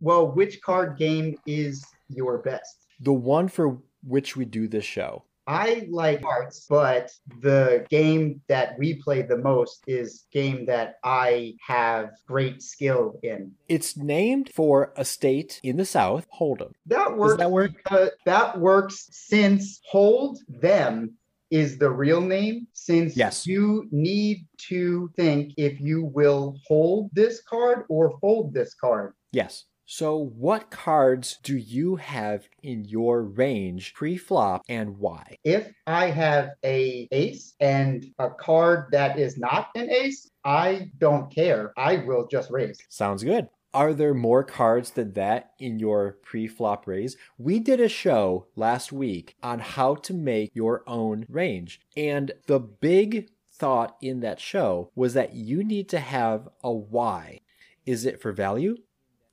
Well, 0.00 0.30
which 0.30 0.60
card 0.60 0.98
game 0.98 1.36
is 1.46 1.84
your 2.08 2.38
best? 2.38 2.86
The 3.00 3.12
one 3.12 3.48
for 3.48 3.78
which 4.04 4.36
we 4.36 4.44
do 4.44 4.68
this 4.68 4.84
show. 4.84 5.24
I 5.46 5.88
like 5.90 6.22
cards, 6.22 6.66
but 6.68 7.10
the 7.40 7.84
game 7.90 8.40
that 8.46 8.78
we 8.78 8.94
play 8.94 9.22
the 9.22 9.38
most 9.38 9.82
is 9.88 10.26
game 10.32 10.66
that 10.66 10.96
I 11.02 11.54
have 11.66 12.10
great 12.28 12.62
skill 12.62 13.18
in. 13.24 13.52
It's 13.68 13.96
named 13.96 14.50
for 14.54 14.92
a 14.96 15.04
state 15.04 15.58
in 15.64 15.78
the 15.78 15.84
South, 15.84 16.26
Hold'em. 16.38 16.72
That 16.86 17.16
works. 17.16 17.38
that 17.38 17.50
work? 17.50 17.72
because- 17.76 18.10
that 18.24 18.60
works 18.60 19.08
since 19.10 19.80
hold 19.90 20.38
them 20.48 21.14
is 21.52 21.78
the 21.78 21.90
real 21.90 22.20
name. 22.20 22.66
Since 22.72 23.16
Yes. 23.16 23.46
you 23.46 23.86
need 23.92 24.46
to 24.70 25.10
think 25.16 25.52
if 25.56 25.80
you 25.80 26.06
will 26.06 26.56
hold 26.66 27.10
this 27.12 27.42
card 27.42 27.84
or 27.88 28.18
fold 28.20 28.54
this 28.54 28.74
card. 28.74 29.12
Yes. 29.32 29.66
So, 29.84 30.16
what 30.16 30.70
cards 30.70 31.38
do 31.42 31.54
you 31.56 31.96
have 31.96 32.48
in 32.62 32.86
your 32.86 33.22
range 33.22 33.92
pre-flop 33.92 34.62
and 34.68 34.98
why? 34.98 35.36
If 35.44 35.70
I 35.86 36.06
have 36.06 36.50
a 36.64 37.06
ace 37.12 37.54
and 37.60 38.06
a 38.18 38.30
card 38.30 38.86
that 38.92 39.18
is 39.18 39.36
not 39.36 39.68
an 39.74 39.90
ace, 39.90 40.30
I 40.44 40.90
don't 40.98 41.30
care. 41.30 41.74
I 41.76 41.96
will 41.96 42.26
just 42.26 42.50
raise. 42.50 42.78
Sounds 42.88 43.22
good. 43.22 43.48
Are 43.74 43.94
there 43.94 44.12
more 44.12 44.44
cards 44.44 44.90
than 44.90 45.14
that 45.14 45.52
in 45.58 45.78
your 45.78 46.18
pre 46.22 46.46
flop 46.46 46.86
raise? 46.86 47.16
We 47.38 47.58
did 47.58 47.80
a 47.80 47.88
show 47.88 48.46
last 48.54 48.92
week 48.92 49.36
on 49.42 49.60
how 49.60 49.94
to 49.96 50.12
make 50.12 50.50
your 50.54 50.82
own 50.86 51.24
range. 51.28 51.80
And 51.96 52.32
the 52.46 52.60
big 52.60 53.30
thought 53.50 53.96
in 54.02 54.20
that 54.20 54.40
show 54.40 54.90
was 54.94 55.14
that 55.14 55.34
you 55.34 55.64
need 55.64 55.88
to 55.90 56.00
have 56.00 56.48
a 56.62 56.70
why. 56.70 57.40
Is 57.86 58.04
it 58.04 58.20
for 58.20 58.32
value? 58.32 58.76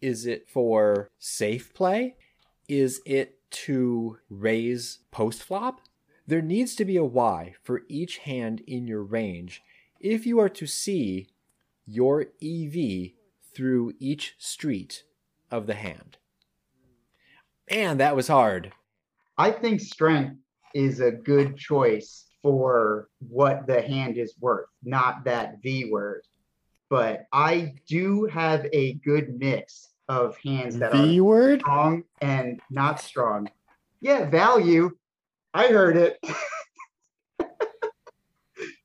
Is 0.02 0.26
it 0.26 0.48
for 0.50 1.10
safe 1.20 1.74
play? 1.74 2.16
Is 2.70 3.02
it 3.06 3.40
to 3.52 4.20
raise 4.30 5.00
post 5.12 5.44
flop? 5.44 5.82
There 6.26 6.42
needs 6.42 6.76
to 6.76 6.86
be 6.86 6.96
a 6.96 7.04
why 7.04 7.56
for 7.62 7.82
each 7.90 8.20
hand 8.20 8.62
in 8.66 8.88
your 8.88 9.04
range 9.04 9.64
if 10.00 10.26
you 10.26 10.40
are 10.40 10.50
to 10.50 10.66
see 10.66 11.28
your 11.86 12.28
EV 12.42 13.12
through 13.60 13.92
each 14.00 14.36
street 14.38 15.04
of 15.52 15.68
the 15.68 15.74
hand. 15.74 16.16
And 17.68 18.00
that 18.00 18.16
was 18.16 18.30
hard. 18.30 18.72
I 19.38 19.52
think 19.52 19.82
strength 19.82 20.38
is 20.74 21.02
a 21.02 21.12
good 21.12 21.58
choice 21.58 22.28
for 22.42 23.10
what 23.20 23.68
the 23.68 23.82
hand 23.82 24.16
is 24.18 24.34
worth, 24.40 24.70
not 24.82 25.26
that 25.26 25.62
V 25.62 25.90
word. 25.92 26.22
But 26.90 27.26
I 27.34 27.74
do 27.86 28.30
have 28.32 28.66
a 28.72 28.94
good 28.94 29.38
mix 29.38 29.90
of 30.08 30.38
hands 30.38 30.80
that 30.80 30.94
V 30.94 31.20
are 31.20 31.24
word? 31.26 31.60
strong 31.60 32.04
and 32.22 32.62
not 32.72 33.02
strong. 33.02 33.50
Yeah, 34.00 34.30
value. 34.30 34.92
I 35.54 35.68
heard 35.68 35.98
it. 35.98 36.18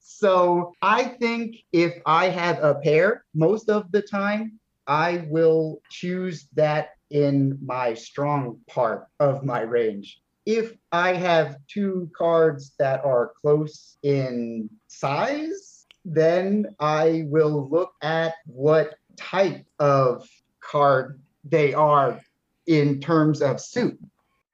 so 0.00 0.72
I 0.82 1.04
think 1.04 1.58
if 1.72 1.94
I 2.04 2.28
have 2.30 2.58
a 2.60 2.74
pair, 2.74 3.24
most 3.34 3.70
of 3.70 3.92
the 3.92 4.02
time, 4.02 4.58
I 4.86 5.26
will 5.28 5.80
choose 5.90 6.48
that 6.54 6.90
in 7.10 7.58
my 7.64 7.94
strong 7.94 8.60
part 8.68 9.06
of 9.20 9.44
my 9.44 9.60
range. 9.60 10.20
If 10.46 10.74
I 10.92 11.14
have 11.14 11.56
two 11.68 12.10
cards 12.16 12.72
that 12.78 13.04
are 13.04 13.32
close 13.40 13.96
in 14.02 14.68
size, 14.88 15.86
then 16.04 16.74
I 16.78 17.24
will 17.28 17.68
look 17.70 17.92
at 18.02 18.34
what 18.46 18.96
type 19.16 19.64
of 19.78 20.28
card 20.60 21.20
they 21.44 21.72
are 21.72 22.20
in 22.66 23.00
terms 23.00 23.40
of 23.42 23.60
suit. 23.60 23.98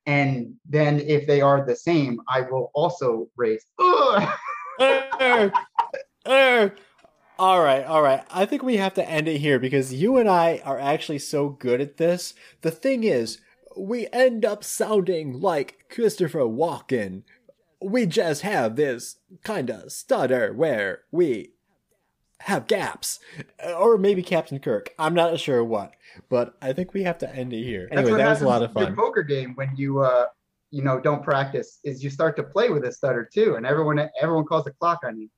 And 0.06 0.54
then 0.68 1.00
if 1.00 1.26
they 1.26 1.40
are 1.40 1.64
the 1.64 1.76
same, 1.76 2.20
I 2.28 2.42
will 2.42 2.70
also 2.74 3.28
raise. 3.36 3.64
Ugh! 7.40 7.48
Err, 7.48 7.48
err. 7.48 7.56
All 7.56 7.62
right, 7.62 7.84
all 7.84 8.02
right. 8.02 8.24
I 8.30 8.46
think 8.46 8.62
we 8.62 8.76
have 8.76 8.94
to 8.94 9.08
end 9.08 9.28
it 9.28 9.38
here 9.38 9.58
because 9.58 9.94
you 9.94 10.16
and 10.16 10.28
I 10.28 10.60
are 10.64 10.78
actually 10.78 11.18
so 11.18 11.48
good 11.48 11.80
at 11.80 11.96
this. 11.96 12.34
The 12.60 12.70
thing 12.70 13.04
is, 13.04 13.40
we 13.76 14.08
end 14.12 14.44
up 14.44 14.62
sounding 14.62 15.40
like 15.40 15.86
Christopher 15.90 16.40
Walken. 16.40 17.22
We 17.80 18.06
just 18.06 18.42
have 18.42 18.76
this 18.76 19.16
kind 19.42 19.70
of 19.70 19.90
stutter 19.90 20.52
where 20.52 21.02
we 21.10 21.52
have 22.40 22.66
gaps. 22.66 23.20
Or 23.64 23.96
maybe 23.96 24.22
Captain 24.22 24.58
Kirk. 24.58 24.90
I'm 24.98 25.14
not 25.14 25.38
sure 25.40 25.64
what. 25.64 25.92
But 26.28 26.56
I 26.60 26.72
think 26.72 26.92
we 26.92 27.04
have 27.04 27.18
to 27.18 27.34
end 27.34 27.52
it 27.52 27.62
here. 27.62 27.88
Anyway, 27.90 28.18
that 28.18 28.30
was 28.30 28.42
a 28.42 28.48
lot 28.48 28.62
of 28.62 28.72
fun. 28.72 28.90
the 28.90 28.96
poker 28.96 29.22
game 29.22 29.54
when 29.54 29.70
you 29.76 30.00
uh 30.00 30.26
you 30.70 30.82
know 30.82 31.00
don't 31.00 31.22
practice 31.22 31.78
is 31.84 32.02
you 32.02 32.10
start 32.10 32.36
to 32.36 32.42
play 32.42 32.70
with 32.70 32.84
a 32.84 32.92
stutter 32.92 33.28
too, 33.32 33.56
and 33.56 33.66
everyone 33.66 34.08
everyone 34.20 34.44
calls 34.44 34.64
the 34.64 34.72
clock 34.72 35.00
on 35.04 35.18
you. 35.18 35.28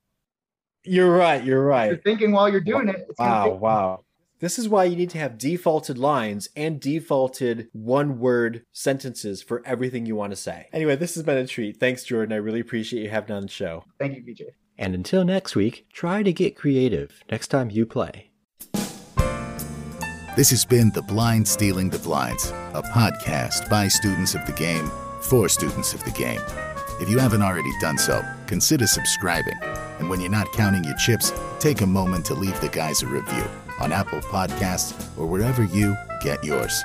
You're 0.85 1.15
right, 1.15 1.43
you're 1.43 1.63
right. 1.65 1.87
You're 1.91 1.97
thinking 2.01 2.31
while 2.31 2.49
you're 2.49 2.61
doing 2.61 2.89
it. 2.89 3.05
It's 3.09 3.19
Wow, 3.19 3.45
take- 3.51 3.59
wow. 3.61 3.99
This 4.39 4.59
is 4.59 4.67
why 4.67 4.83
you 4.83 4.97
need 4.97 5.09
to 5.11 5.17
have 5.19 5.37
defaulted 5.37 5.97
lines 5.97 6.49
and 6.53 6.77
defaulted 6.77 7.69
one 7.71 8.19
word 8.19 8.65
sentences 8.73 9.41
for 9.41 9.61
everything 9.65 10.05
you 10.05 10.17
want 10.17 10.31
to 10.33 10.35
say. 10.35 10.67
Anyway, 10.73 10.97
this 10.97 11.15
has 11.15 11.23
been 11.23 11.37
a 11.37 11.47
treat. 11.47 11.79
Thanks, 11.79 12.03
Jordan. 12.03 12.33
I 12.33 12.37
really 12.37 12.59
appreciate 12.59 13.03
you 13.03 13.09
having 13.09 13.33
on 13.33 13.43
the 13.43 13.47
show. 13.47 13.85
Thank 13.99 14.17
you, 14.17 14.21
BJ. 14.21 14.47
And 14.77 14.93
until 14.95 15.23
next 15.23 15.55
week, 15.55 15.85
try 15.93 16.23
to 16.23 16.33
get 16.33 16.57
creative 16.57 17.23
next 17.31 17.47
time 17.47 17.69
you 17.71 17.85
play. 17.85 18.31
This 20.35 20.49
has 20.49 20.65
been 20.65 20.89
The 20.93 21.03
Blind 21.03 21.47
Stealing 21.47 21.89
the 21.89 21.99
Blinds, 21.99 22.49
a 22.73 22.81
podcast 22.81 23.69
by 23.69 23.87
students 23.87 24.35
of 24.35 24.45
the 24.45 24.51
game 24.53 24.91
for 25.21 25.47
students 25.47 25.93
of 25.93 26.03
the 26.03 26.11
game. 26.11 26.41
If 26.99 27.09
you 27.09 27.17
haven't 27.19 27.43
already 27.43 27.71
done 27.79 27.97
so, 27.97 28.21
consider 28.47 28.87
subscribing. 28.87 29.57
And 30.03 30.09
when 30.09 30.19
you're 30.19 30.29
not 30.29 30.51
counting 30.51 30.83
your 30.83 30.97
chips, 30.97 31.31
take 31.59 31.79
a 31.79 31.87
moment 31.87 32.25
to 32.25 32.33
leave 32.33 32.59
the 32.59 32.67
guys 32.67 33.03
a 33.03 33.07
review 33.07 33.45
on 33.79 33.93
Apple 33.93 34.19
Podcasts 34.19 34.91
or 35.17 35.25
wherever 35.25 35.63
you 35.63 35.95
get 36.19 36.43
yours. 36.43 36.83